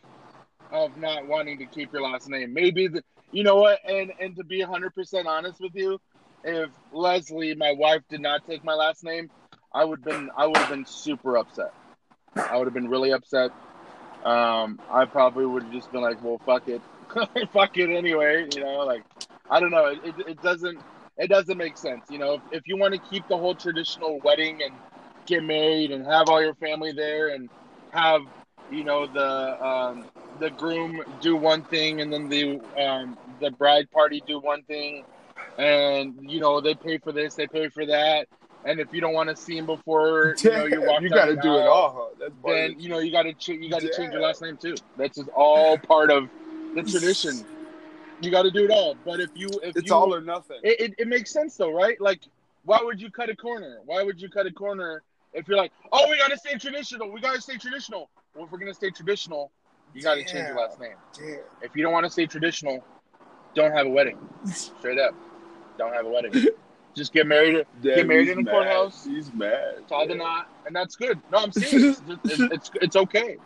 of 0.70 0.96
not 0.96 1.26
wanting 1.26 1.58
to 1.58 1.66
keep 1.66 1.92
your 1.92 2.02
last 2.02 2.28
name. 2.28 2.52
Maybe 2.52 2.88
the 2.88 3.02
you 3.30 3.44
know 3.44 3.56
what, 3.56 3.78
and 3.86 4.12
and 4.20 4.36
to 4.36 4.44
be 4.44 4.60
hundred 4.60 4.94
percent 4.94 5.26
honest 5.26 5.60
with 5.60 5.74
you, 5.74 6.00
if 6.44 6.70
Leslie, 6.92 7.54
my 7.54 7.72
wife, 7.72 8.02
did 8.08 8.20
not 8.20 8.46
take 8.46 8.64
my 8.64 8.74
last 8.74 9.04
name, 9.04 9.30
I 9.72 9.84
would 9.84 10.02
been 10.02 10.30
I 10.36 10.46
would 10.46 10.56
have 10.56 10.70
been 10.70 10.86
super 10.86 11.36
upset. 11.36 11.72
I 12.36 12.56
would 12.56 12.66
have 12.66 12.74
been 12.74 12.88
really 12.88 13.12
upset. 13.12 13.50
Um, 14.24 14.80
I 14.90 15.04
probably 15.04 15.46
would 15.46 15.62
have 15.64 15.72
just 15.72 15.90
been 15.92 16.02
like, 16.02 16.22
well, 16.22 16.40
fuck 16.44 16.68
it, 16.68 16.82
fuck 17.52 17.76
it 17.76 17.90
anyway, 17.90 18.46
you 18.54 18.62
know, 18.62 18.78
like 18.84 19.04
I 19.50 19.60
don't 19.60 19.70
know, 19.70 19.86
it, 19.86 20.00
it, 20.04 20.28
it 20.28 20.42
doesn't 20.42 20.78
it 21.18 21.28
doesn't 21.28 21.58
make 21.58 21.76
sense. 21.76 22.04
You 22.10 22.18
know, 22.18 22.34
if, 22.34 22.40
if 22.52 22.68
you 22.68 22.76
want 22.76 22.94
to 22.94 23.00
keep 23.00 23.26
the 23.28 23.36
whole 23.36 23.54
traditional 23.54 24.20
wedding 24.20 24.62
and 24.62 24.72
get 25.26 25.42
married 25.42 25.90
and 25.90 26.06
have 26.06 26.28
all 26.28 26.40
your 26.42 26.54
family 26.54 26.92
there 26.92 27.28
and 27.28 27.50
have, 27.90 28.22
you 28.70 28.84
know, 28.84 29.06
the 29.06 29.66
um, 29.66 30.04
the 30.38 30.50
groom 30.50 31.02
do 31.20 31.36
one 31.36 31.62
thing 31.62 32.00
and 32.00 32.12
then 32.12 32.28
the 32.28 32.60
um, 32.80 33.16
the 33.40 33.50
bride 33.50 33.90
party 33.90 34.22
do 34.26 34.38
one 34.38 34.62
thing, 34.62 35.04
and 35.58 36.30
you 36.30 36.40
know 36.40 36.60
they 36.60 36.74
pay 36.74 36.98
for 36.98 37.12
this, 37.12 37.34
they 37.34 37.46
pay 37.46 37.68
for 37.68 37.86
that, 37.86 38.28
and 38.64 38.80
if 38.80 38.92
you 38.92 39.00
don't 39.00 39.14
want 39.14 39.28
to 39.28 39.36
see 39.36 39.56
him 39.56 39.66
before, 39.66 40.34
you 40.42 40.50
know, 40.50 40.64
you 40.66 40.82
walk 40.82 41.02
you 41.02 41.08
got 41.08 41.26
to 41.26 41.36
do 41.36 41.56
it 41.56 41.66
all. 41.66 41.94
Huh? 41.96 42.14
That's 42.20 42.34
Then 42.44 42.80
you 42.80 42.88
know 42.88 42.98
you 42.98 43.12
got 43.12 43.22
to 43.22 43.34
ch- 43.34 43.48
you 43.48 43.70
got 43.70 43.80
to 43.80 43.90
change 43.90 44.12
your 44.12 44.22
last 44.22 44.42
name 44.42 44.56
too. 44.56 44.74
That's 44.96 45.16
just 45.16 45.28
all 45.30 45.78
part 45.78 46.10
of 46.10 46.28
the 46.74 46.82
tradition. 46.82 47.44
You 48.20 48.32
got 48.32 48.42
to 48.42 48.50
do 48.50 48.64
it 48.64 48.70
all. 48.72 48.96
But 49.04 49.20
if 49.20 49.30
you 49.36 49.48
if 49.62 49.76
it's 49.76 49.86
you 49.86 49.94
all 49.94 50.12
or 50.12 50.20
nothing. 50.20 50.56
it, 50.64 50.80
it, 50.80 50.94
it 50.98 51.06
makes 51.06 51.30
sense 51.30 51.56
though, 51.56 51.70
right? 51.70 52.00
Like, 52.00 52.20
why 52.64 52.80
would 52.82 53.00
you 53.00 53.12
cut 53.12 53.30
a 53.30 53.36
corner? 53.36 53.78
Why 53.84 54.02
would 54.02 54.20
you 54.20 54.28
cut 54.28 54.44
a 54.44 54.50
corner 54.50 55.04
if 55.32 55.46
you're 55.46 55.56
like, 55.56 55.70
oh, 55.92 56.08
we 56.10 56.18
gotta 56.18 56.36
stay 56.36 56.58
traditional. 56.58 57.12
We 57.12 57.20
gotta 57.20 57.40
stay 57.40 57.58
traditional. 57.58 58.10
Well, 58.34 58.46
if 58.46 58.50
we're 58.50 58.58
gonna 58.58 58.74
stay 58.74 58.90
traditional, 58.90 59.52
you 59.94 60.02
gotta 60.02 60.24
change 60.24 60.48
your 60.48 60.56
last 60.56 60.80
name. 60.80 60.94
Damn. 61.16 61.38
If 61.62 61.74
you 61.74 61.82
don't 61.82 61.92
want 61.92 62.04
to 62.06 62.10
stay 62.10 62.26
traditional, 62.26 62.84
don't 63.54 63.72
have 63.72 63.86
a 63.86 63.90
wedding. 63.90 64.18
Straight 64.46 64.98
up, 64.98 65.14
don't 65.76 65.92
have 65.92 66.06
a 66.06 66.08
wedding. 66.08 66.48
Just 66.94 67.12
get 67.12 67.26
married. 67.26 67.64
Damn, 67.82 68.06
married 68.08 68.28
in 68.28 68.40
a 68.40 68.42
mad. 68.42 68.52
courthouse. 68.52 69.04
He's 69.04 69.32
mad. 69.32 69.88
Tie 69.88 70.06
the 70.06 70.14
knot, 70.16 70.50
and 70.66 70.74
that's 70.74 70.96
good. 70.96 71.20
No, 71.30 71.38
I'm 71.38 71.52
serious. 71.52 72.02
it's, 72.24 72.40
it's 72.40 72.70
it's 72.82 72.96
okay. 72.96 73.36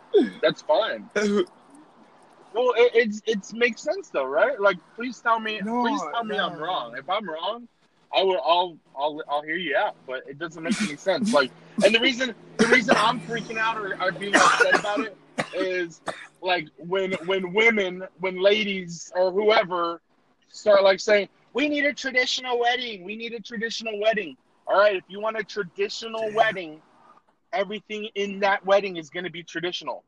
That's 0.41 0.63
fine. 0.63 1.09
Well, 1.15 2.75
it 2.77 2.93
it's 2.95 3.23
it 3.27 3.57
makes 3.57 3.83
sense 3.83 4.09
though, 4.09 4.25
right? 4.25 4.61
Like, 4.61 4.79
please 4.95 5.19
tell 5.21 5.39
me, 5.39 5.61
No, 5.63 5.83
please 5.83 6.01
tell 6.13 6.25
me 6.25 6.39
I'm 6.39 6.59
wrong. 6.59 6.97
If 6.97 7.09
I'm 7.09 7.29
wrong, 7.29 7.69
I 8.15 8.23
will, 8.23 8.41
I'll, 8.45 8.77
I'll, 8.97 9.23
I'll 9.29 9.43
hear 9.43 9.57
you 9.57 9.77
out. 9.77 9.97
But 10.07 10.23
it 10.27 10.39
doesn't 10.39 10.63
make 10.63 10.81
any 10.83 10.97
sense. 10.97 11.33
Like, 11.33 11.51
and 11.85 11.95
the 11.95 12.01
reason, 12.01 12.35
the 12.59 12.67
reason 12.67 12.95
I'm 12.97 13.21
freaking 13.21 13.57
out 13.57 13.79
or, 13.79 14.01
or 14.03 14.13
being 14.13 14.35
upset 14.35 14.79
about 14.79 15.01
it 15.01 15.17
is 15.55 16.01
like 16.41 16.69
when, 16.79 17.13
when 17.27 17.53
women, 17.53 18.05
when 18.21 18.41
ladies 18.41 19.13
or 19.15 19.31
whoever 19.31 20.01
start 20.49 20.83
like 20.83 21.01
saying, 21.01 21.29
"We 21.53 21.69
need 21.69 21.85
a 21.85 21.95
traditional 21.95 22.59
wedding. 22.59 23.05
We 23.05 23.17
need 23.17 23.33
a 23.33 23.41
traditional 23.41 23.99
wedding." 24.01 24.37
All 24.67 24.79
right, 24.79 24.97
if 24.97 25.05
you 25.09 25.21
want 25.21 25.39
a 25.39 25.45
traditional 25.45 26.33
wedding, 26.33 26.81
everything 27.53 28.09
in 28.15 28.41
that 28.41 28.65
wedding 28.65 28.97
is 28.97 29.11
going 29.11 29.25
to 29.25 29.31
be 29.31 29.43
traditional 29.43 30.05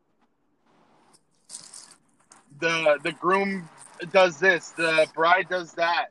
the 2.61 2.99
the 3.03 3.13
groom 3.13 3.69
does 4.13 4.39
this, 4.39 4.71
the 4.71 5.07
bride 5.15 5.49
does 5.49 5.73
that, 5.73 6.07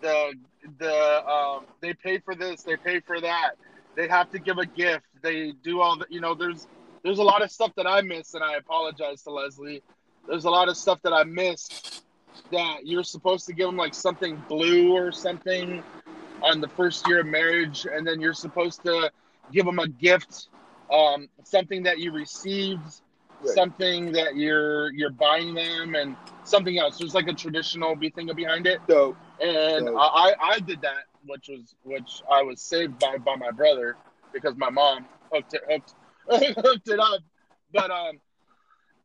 the 0.00 0.32
the 0.78 1.26
um, 1.26 1.64
they 1.80 1.94
pay 1.94 2.18
for 2.18 2.34
this, 2.34 2.62
they 2.62 2.76
pay 2.76 3.00
for 3.00 3.20
that, 3.20 3.52
they 3.96 4.08
have 4.08 4.30
to 4.30 4.38
give 4.38 4.58
a 4.58 4.66
gift, 4.66 5.06
they 5.22 5.52
do 5.62 5.80
all 5.80 5.96
the 5.96 6.06
you 6.08 6.20
know. 6.20 6.34
There's 6.34 6.66
there's 7.08 7.20
a 7.20 7.24
lot 7.24 7.40
of 7.42 7.50
stuff 7.50 7.72
that 7.76 7.86
I 7.86 8.02
missed, 8.02 8.34
and 8.34 8.44
I 8.44 8.56
apologize 8.56 9.22
to 9.22 9.30
Leslie. 9.30 9.82
There's 10.28 10.44
a 10.44 10.50
lot 10.50 10.68
of 10.68 10.76
stuff 10.76 11.00
that 11.04 11.14
I 11.14 11.24
missed 11.24 12.02
that 12.52 12.86
you're 12.86 13.02
supposed 13.02 13.46
to 13.46 13.54
give 13.54 13.66
them 13.66 13.78
like 13.78 13.94
something 13.94 14.36
blue 14.46 14.92
or 14.92 15.10
something 15.10 15.82
on 16.42 16.60
the 16.60 16.68
first 16.68 17.08
year 17.08 17.20
of 17.20 17.26
marriage, 17.26 17.86
and 17.90 18.06
then 18.06 18.20
you're 18.20 18.34
supposed 18.34 18.82
to 18.84 19.10
give 19.54 19.64
them 19.64 19.78
a 19.78 19.88
gift, 19.88 20.48
um, 20.92 21.30
something 21.44 21.82
that 21.84 21.98
you 21.98 22.12
received 22.12 23.00
Right. 23.40 23.54
something 23.54 24.12
that 24.12 24.34
you're 24.36 24.92
you're 24.92 25.12
buying 25.12 25.54
them 25.54 25.94
and 25.94 26.16
something 26.44 26.76
else. 26.76 26.98
There's 26.98 27.14
like 27.14 27.28
a 27.28 27.32
traditional 27.32 27.94
be 27.94 28.10
thing 28.10 28.28
behind 28.34 28.66
it, 28.66 28.80
Dope. 28.88 29.16
and 29.40 29.86
Dope. 29.86 29.96
I, 29.96 30.34
I 30.42 30.58
did 30.58 30.82
that, 30.82 31.04
which 31.24 31.48
was 31.48 31.74
which 31.84 32.20
I 32.30 32.42
was 32.42 32.60
saved 32.60 32.98
by 32.98 33.16
by 33.18 33.36
my 33.36 33.52
brother 33.52 33.96
because 34.34 34.56
my 34.56 34.70
mom 34.70 35.06
hooked 35.32 35.54
it 35.54 35.62
hooked 36.36 36.60
hooked 36.60 36.88
it 36.88 37.00
up, 37.00 37.20
but 37.72 37.90
um, 37.90 38.20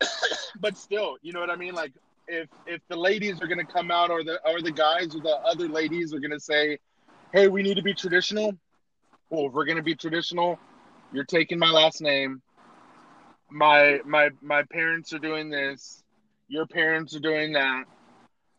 but 0.59 0.77
still, 0.77 1.17
you 1.21 1.33
know 1.33 1.39
what 1.39 1.49
I 1.49 1.55
mean? 1.55 1.73
Like 1.73 1.93
if 2.27 2.49
if 2.65 2.81
the 2.89 2.95
ladies 2.95 3.41
are 3.41 3.47
gonna 3.47 3.65
come 3.65 3.91
out 3.91 4.09
or 4.09 4.23
the 4.23 4.39
or 4.45 4.62
the 4.62 4.71
guys 4.71 5.15
or 5.15 5.21
the 5.21 5.38
other 5.45 5.67
ladies 5.67 6.13
are 6.13 6.19
gonna 6.19 6.39
say, 6.39 6.77
hey, 7.31 7.47
we 7.47 7.63
need 7.63 7.75
to 7.75 7.83
be 7.83 7.93
traditional. 7.93 8.53
Well, 9.29 9.47
if 9.47 9.53
we're 9.53 9.65
gonna 9.65 9.83
be 9.83 9.95
traditional, 9.95 10.59
you're 11.12 11.23
taking 11.23 11.59
my 11.59 11.69
last 11.69 12.01
name. 12.01 12.41
My 13.49 13.99
my 14.05 14.29
my 14.41 14.63
parents 14.63 15.13
are 15.13 15.19
doing 15.19 15.49
this. 15.49 16.03
Your 16.47 16.65
parents 16.65 17.15
are 17.15 17.19
doing 17.19 17.53
that. 17.53 17.83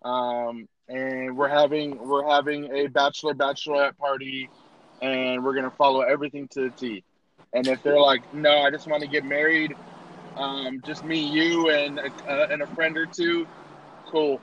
Um 0.04 0.68
and 0.88 1.36
we're 1.36 1.48
having 1.48 1.98
we're 2.06 2.28
having 2.28 2.70
a 2.74 2.86
bachelor 2.88 3.34
bachelorette 3.34 3.96
party 3.96 4.50
and 5.00 5.42
we're 5.44 5.54
gonna 5.54 5.70
follow 5.70 6.00
everything 6.00 6.48
to 6.48 6.62
the 6.62 6.70
t 6.70 7.04
and 7.54 7.66
if 7.68 7.82
they're 7.82 8.00
like 8.00 8.22
no 8.34 8.58
i 8.62 8.70
just 8.70 8.86
want 8.88 9.02
to 9.02 9.08
get 9.08 9.24
married 9.24 9.74
um 10.36 10.82
just 10.84 11.04
me 11.04 11.18
you 11.18 11.70
and 11.70 11.98
a, 11.98 12.06
uh, 12.30 12.46
and 12.50 12.62
a 12.62 12.66
friend 12.68 12.96
or 12.98 13.06
two 13.06 13.46
cool 14.10 14.40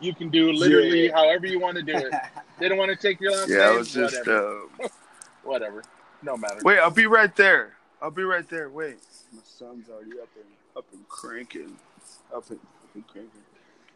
You 0.00 0.14
can 0.14 0.30
do 0.30 0.52
literally 0.52 1.06
Yeah. 1.06 1.12
however 1.14 1.46
you 1.46 1.60
want 1.60 1.76
to 1.76 1.82
do 1.82 1.96
it. 1.96 2.12
They 2.58 2.68
don't 2.68 2.78
want 2.78 2.90
to 2.90 2.96
take 2.96 3.20
your 3.20 3.32
last 3.32 3.48
yeah, 3.48 3.60
I 3.62 3.70
name. 3.70 3.78
was 3.78 3.92
just. 3.92 4.14
whatever. 4.26 4.68
Uh, 4.84 4.88
whatever. 5.42 5.84
No 6.22 6.36
matter. 6.36 6.60
wait, 6.62 6.78
I'll 6.78 6.90
be 6.90 7.06
right 7.06 7.34
there. 7.34 7.74
I'll 8.00 8.10
be 8.12 8.22
right 8.22 8.48
there. 8.48 8.70
Wait, 8.70 8.98
my 9.32 9.40
son's 9.44 9.88
already 9.88 10.12
up 10.20 10.28
and 10.36 10.44
up 10.76 10.84
and 10.92 11.08
cranking, 11.08 11.76
up 12.34 12.48
and, 12.50 12.60
up 12.60 12.94
and 12.94 13.06
cranking. 13.08 13.40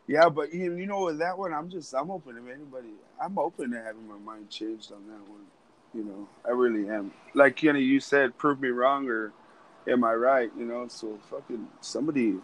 Yeah, 0.09 0.29
but 0.29 0.53
you 0.53 0.75
you 0.75 0.87
know 0.87 1.05
with 1.05 1.19
that 1.19 1.39
one, 1.39 1.53
I'm 1.55 1.71
just 1.71 1.95
I'm 1.95 2.11
open 2.11 2.35
to 2.35 2.51
anybody. 2.51 2.95
I'm 3.23 3.39
open 3.39 3.71
to 3.71 3.81
having 3.83 4.09
my 4.09 4.19
mind 4.19 4.51
changed 4.51 4.91
on 4.91 5.07
that 5.07 5.31
one. 5.31 5.47
You 5.97 6.05
know, 6.05 6.29
I 6.47 6.51
really 6.51 6.89
am. 6.91 7.13
Like 7.35 7.57
Kenny, 7.57 7.81
you 7.81 8.01
said, 8.01 8.37
prove 8.37 8.61
me 8.61 8.69
wrong 8.69 9.09
or 9.09 9.33
am 9.89 10.05
I 10.05 10.15
right? 10.15 10.51
You 10.59 10.67
know, 10.67 10.87
so 10.89 11.19
fucking 11.31 11.67
somebody 11.81 12.37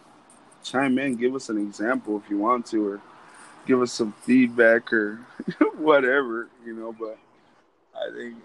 chime 0.63 0.97
in, 0.97 1.15
give 1.15 1.35
us 1.35 1.49
an 1.49 1.57
example 1.59 2.21
if 2.23 2.29
you 2.31 2.39
want 2.39 2.65
to, 2.67 2.87
or 2.87 3.01
give 3.67 3.81
us 3.81 3.91
some 3.91 4.13
feedback 4.23 4.91
or 4.91 5.19
whatever. 5.77 6.49
You 6.65 6.73
know, 6.75 6.95
but 6.99 7.19
I 7.95 8.11
think 8.17 8.35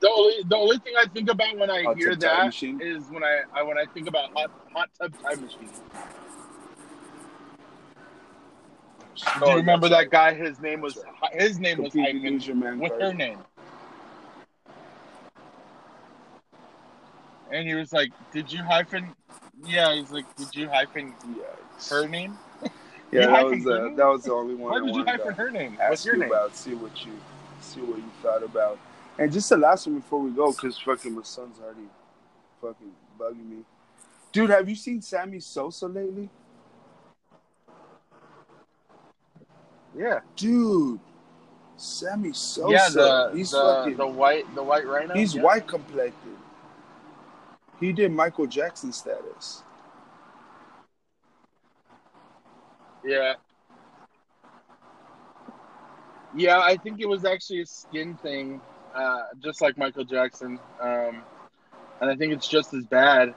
The 0.00 0.08
only 0.08 0.42
the 0.48 0.56
only 0.56 0.78
thing 0.78 0.94
I 0.98 1.04
think 1.06 1.30
about 1.30 1.58
when 1.58 1.70
I 1.70 1.82
Hot 1.82 1.96
hear 1.98 2.16
that 2.16 2.46
machine? 2.46 2.80
is 2.80 3.04
when 3.10 3.22
I, 3.22 3.42
I 3.54 3.62
when 3.62 3.76
I 3.76 3.84
think 3.92 4.08
about 4.08 4.30
hot 4.32 4.50
hot 4.72 4.88
tub 4.98 5.12
time 5.22 5.42
machine. 5.42 5.68
Do 9.38 9.50
you 9.50 9.56
remember 9.56 9.88
that 9.88 10.10
guy? 10.10 10.34
His 10.34 10.60
name 10.60 10.80
was 10.80 10.98
his 11.32 11.58
name 11.58 11.82
was 11.82 11.92
completely 11.92 12.38
hyphen 12.38 12.60
lose 12.60 12.80
with 12.80 12.90
card. 12.90 13.02
her 13.02 13.14
name, 13.14 13.38
and 17.50 17.66
he 17.68 17.74
was 17.74 17.92
like, 17.92 18.10
"Did 18.32 18.52
you 18.52 18.62
hyphen?" 18.62 19.14
Yeah, 19.64 19.94
he's 19.94 20.10
like, 20.10 20.24
"Did 20.36 20.54
you 20.54 20.68
hyphen 20.68 21.14
her 21.90 22.08
name? 22.08 22.38
Yeah, 23.12 23.26
that 23.26 23.44
was 23.44 23.66
uh, 23.66 23.88
that 23.96 24.06
was 24.06 24.24
the 24.24 24.32
only 24.32 24.54
one 24.54 24.70
Why 24.72 24.78
I 24.78 24.86
did 24.86 24.94
you 24.94 25.04
hyphen 25.04 25.34
her 25.34 25.50
name? 25.50 25.76
What's 25.88 26.04
your 26.04 26.14
you 26.14 26.20
name?" 26.22 26.30
about. 26.30 26.56
See 26.56 26.74
what 26.74 27.04
you 27.04 27.12
see 27.60 27.80
what 27.80 27.98
you 27.98 28.10
thought 28.22 28.42
about. 28.42 28.78
And 29.18 29.30
just 29.32 29.48
the 29.50 29.56
last 29.56 29.86
one 29.86 29.96
before 29.96 30.20
we 30.20 30.30
go, 30.30 30.52
because 30.52 30.78
fucking 30.78 31.14
my 31.14 31.22
son's 31.22 31.58
already 31.60 31.88
fucking 32.60 32.92
bugging 33.18 33.50
me. 33.50 33.64
Dude, 34.32 34.50
have 34.50 34.68
you 34.68 34.76
seen 34.76 35.02
Sammy 35.02 35.40
Sosa 35.40 35.86
lately? 35.86 36.28
Yeah, 39.96 40.20
Dude, 40.36 41.00
Sammy 41.76 42.32
Sosa. 42.32 42.72
yeah. 42.72 42.88
The 42.88 43.32
he's 43.34 43.50
the, 43.50 43.56
fucking. 43.56 43.96
the 43.96 44.06
white 44.06 44.54
the 44.54 44.62
white 44.62 44.86
rhino. 44.86 45.14
he's 45.14 45.34
yeah. 45.34 45.42
white 45.42 45.66
complected. 45.66 46.36
He 47.80 47.92
did 47.92 48.12
Michael 48.12 48.46
Jackson 48.46 48.92
status. 48.92 49.62
Yeah. 53.04 53.34
Yeah, 56.36 56.60
I 56.60 56.76
think 56.76 57.00
it 57.00 57.08
was 57.08 57.24
actually 57.24 57.62
a 57.62 57.66
skin 57.66 58.14
thing, 58.22 58.60
uh, 58.94 59.22
just 59.42 59.60
like 59.60 59.76
Michael 59.76 60.04
Jackson. 60.04 60.60
Um, 60.80 61.22
and 62.00 62.10
I 62.10 62.14
think 62.14 62.32
it's 62.32 62.46
just 62.46 62.72
as 62.74 62.84
bad. 62.84 63.34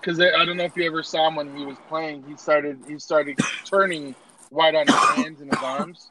Because 0.00 0.20
I, 0.20 0.28
I 0.30 0.44
don't 0.44 0.56
know 0.56 0.64
if 0.64 0.76
you 0.76 0.84
ever 0.84 1.02
saw 1.02 1.28
him 1.28 1.36
when 1.36 1.56
he 1.56 1.64
was 1.64 1.78
playing. 1.88 2.24
He 2.28 2.36
started 2.36 2.78
he 2.86 2.98
started 2.98 3.38
turning 3.64 4.14
white 4.54 4.74
on 4.74 4.86
his 4.86 4.96
hands 5.16 5.40
and 5.40 5.50
his 5.50 5.62
arms. 5.62 6.10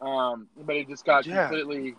Um, 0.00 0.48
but 0.66 0.74
he 0.74 0.84
just 0.84 1.04
got 1.04 1.26
Yeah. 1.26 1.46
completely. 1.46 1.88
It's 1.88 1.96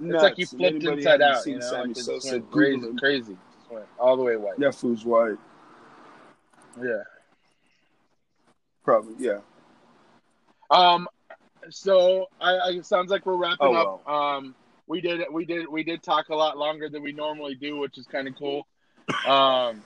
Nuts. 0.00 0.22
like 0.22 0.36
he 0.36 0.44
flipped 0.46 0.76
anybody 0.76 1.02
inside 1.02 1.20
out. 1.20 1.42
Seen 1.42 1.54
You 1.54 1.60
know, 1.60 1.66
Sammy 1.66 1.88
like 1.88 1.90
it 1.90 2.04
just 2.06 2.32
went 2.32 2.50
crazy, 2.50 2.86
him. 2.88 2.98
crazy. 2.98 3.36
Just 3.58 3.70
went 3.70 3.86
all 3.98 4.16
the 4.16 4.22
way 4.22 4.36
white. 4.36 4.58
That 4.58 4.74
fool's 4.74 5.04
white. 5.04 5.36
Yeah. 6.82 7.02
Probably, 8.82 9.14
yeah. 9.18 9.40
Um, 10.70 11.06
so 11.68 12.28
I, 12.40 12.52
I 12.54 12.68
it 12.70 12.86
sounds 12.86 13.10
like 13.10 13.26
we're 13.26 13.36
wrapping 13.36 13.58
Oh, 13.76 14.00
up. 14.06 14.08
Um, 14.08 14.54
we 14.86 15.00
did 15.02 15.20
we 15.30 15.44
did 15.44 15.68
we 15.68 15.82
did 15.84 16.02
talk 16.02 16.30
a 16.30 16.34
lot 16.34 16.56
longer 16.56 16.88
than 16.88 17.02
we 17.02 17.12
normally 17.12 17.54
do, 17.54 17.76
which 17.76 17.98
is 17.98 18.06
kind 18.06 18.26
of 18.26 18.34
cool. 18.38 18.66
Um, 19.26 19.82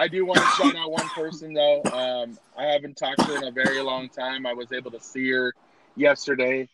I 0.00 0.08
do 0.08 0.24
want 0.24 0.38
to 0.38 0.46
shout 0.46 0.74
out 0.76 0.90
one 0.90 1.06
person 1.10 1.52
though. 1.52 1.82
Um, 1.92 2.38
I 2.56 2.64
haven't 2.64 2.96
talked 2.96 3.18
to 3.18 3.24
her 3.26 3.36
in 3.36 3.44
a 3.44 3.50
very 3.50 3.82
long 3.82 4.08
time. 4.08 4.46
I 4.46 4.54
was 4.54 4.72
able 4.72 4.90
to 4.92 5.00
see 5.00 5.30
her 5.30 5.52
yesterday. 5.94 6.70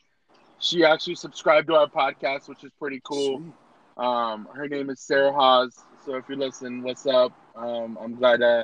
She 0.60 0.84
actually 0.84 1.16
subscribed 1.16 1.66
to 1.66 1.74
our 1.74 1.88
podcast, 1.88 2.48
which 2.48 2.62
is 2.62 2.70
pretty 2.78 3.00
cool. 3.02 3.42
Um, 3.96 4.48
her 4.54 4.68
name 4.68 4.90
is 4.90 5.00
Sarah 5.00 5.32
Haas. 5.32 5.76
So 6.04 6.14
if 6.14 6.28
you 6.28 6.36
listen, 6.36 6.82
what's 6.84 7.04
up? 7.04 7.32
Um, 7.56 7.98
I'm 8.00 8.14
glad 8.14 8.42
uh, 8.42 8.62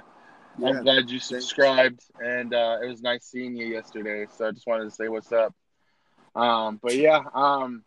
Yeah. 0.59 0.68
I'm 0.68 0.85
glad 0.85 1.11
you 1.11 1.18
subscribed, 1.18 2.05
and 2.25 2.55
uh, 2.55 2.79
it 2.85 2.87
was 2.87 3.03
nice 3.03 3.25
seeing 3.25 3.57
you 3.57 3.66
yesterday. 3.66 4.27
So 4.33 4.46
I 4.46 4.53
just 4.53 4.68
wanted 4.68 4.85
to 4.85 4.90
say 4.92 5.09
what's 5.09 5.33
up. 5.33 5.57
Um, 6.37 6.79
but 6.81 6.94
yeah, 6.94 7.25
um, 7.35 7.83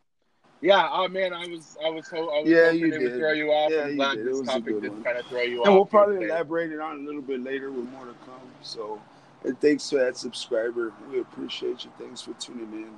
yeah. 0.66 0.90
Oh 0.92 1.08
man, 1.08 1.34
I 1.34 1.48
was, 1.48 1.78
I 1.86 1.90
was, 1.90 2.08
ho- 2.10 2.30
I 2.38 2.42
was 2.42 2.50
Yeah, 2.50 2.66
hoping 2.66 2.80
you 2.80 2.88
it 2.88 2.92
did. 2.92 3.02
would 3.04 3.18
throw 3.18 3.32
you 3.34 3.52
off. 3.52 3.72
Yeah, 3.72 3.84
I'm 3.84 3.90
you 3.92 3.96
glad 3.98 4.18
did. 4.18 4.28
This 4.28 4.42
topic 4.42 4.82
one. 4.90 5.04
kind 5.04 5.18
of 5.18 5.26
throw 5.28 5.42
you 5.44 5.62
off. 5.62 5.68
And 5.68 5.76
we'll 5.76 5.86
probably 5.86 6.16
today. 6.16 6.28
elaborate 6.28 6.72
it 6.72 6.80
on 6.80 7.00
a 7.00 7.04
little 7.04 7.22
bit 7.22 7.42
later 7.44 7.72
with 7.72 7.90
more 7.92 8.06
to 8.06 8.14
come. 8.26 8.42
So, 8.64 9.02
and 9.44 9.60
thanks 9.62 9.90
for 9.90 9.98
that 10.00 10.18
subscriber. 10.18 10.92
We 11.12 11.20
appreciate 11.20 11.86
you. 11.86 11.92
Thanks 12.00 12.22
for 12.22 12.34
tuning 12.34 12.72
in. 12.74 12.90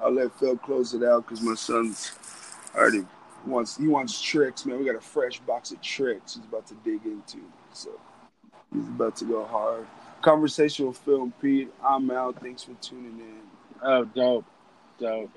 I'll 0.00 0.12
let 0.12 0.32
Phil 0.38 0.56
close 0.56 0.94
it 0.94 1.02
out 1.02 1.26
because 1.26 1.42
my 1.42 1.54
son's 1.54 2.12
already 2.74 3.04
wants 3.46 3.76
he 3.76 3.88
wants 3.88 4.20
Trix, 4.20 4.64
man. 4.66 4.78
We 4.78 4.86
got 4.86 4.96
a 4.96 5.00
fresh 5.00 5.40
box 5.40 5.72
of 5.72 5.80
Trix 5.82 6.36
he's 6.36 6.44
about 6.44 6.66
to 6.68 6.74
dig 6.84 7.04
into. 7.04 7.38
So 7.72 7.90
he's 8.72 8.86
about 8.86 9.16
to 9.16 9.24
go 9.24 9.44
hard. 9.44 9.86
Conversation 10.22 10.86
with 10.88 10.98
Phil 10.98 11.22
and 11.22 11.40
Pete. 11.40 11.72
I'm 11.84 12.10
out. 12.10 12.40
Thanks 12.40 12.64
for 12.64 12.74
tuning 12.80 13.18
in. 13.20 13.40
Oh, 13.82 14.04
dope, 14.04 14.44
dope. 15.00 15.30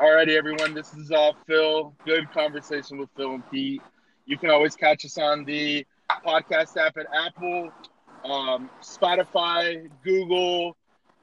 Alrighty, 0.00 0.34
everyone. 0.34 0.72
This 0.72 0.94
is 0.94 1.10
uh, 1.10 1.32
Phil. 1.46 1.94
Good 2.06 2.32
conversation 2.32 2.96
with 2.96 3.10
Phil 3.18 3.34
and 3.34 3.50
Pete. 3.50 3.82
You 4.24 4.38
can 4.38 4.48
always 4.48 4.74
catch 4.74 5.04
us 5.04 5.18
on 5.18 5.44
the 5.44 5.86
podcast 6.24 6.78
app 6.78 6.96
at 6.96 7.04
Apple, 7.14 7.70
um, 8.24 8.70
Spotify, 8.80 9.90
Google. 10.02 10.74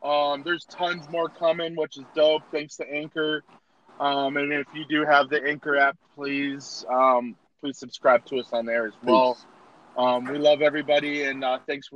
Um, 0.03 0.43
there's 0.45 0.63
tons 0.65 1.09
more 1.09 1.27
coming, 1.27 1.75
which 1.75 1.97
is 1.97 2.03
dope. 2.13 2.43
Thanks 2.51 2.75
to 2.75 2.87
Anchor. 2.87 3.43
Um, 3.99 4.37
and 4.37 4.53
if 4.53 4.67
you 4.75 4.85
do 4.87 5.03
have 5.05 5.29
the 5.29 5.43
Anchor 5.43 5.75
app, 5.75 5.97
please 6.13 6.85
um, 6.87 7.35
please 7.59 7.79
subscribe 7.79 8.25
to 8.25 8.37
us 8.37 8.49
on 8.53 8.67
there 8.67 8.85
as 8.85 8.93
well. 9.01 9.39
Um, 9.97 10.25
we 10.25 10.37
love 10.37 10.61
everybody, 10.61 11.23
and 11.23 11.43
uh, 11.43 11.57
thanks 11.65 11.87
for 11.87 11.95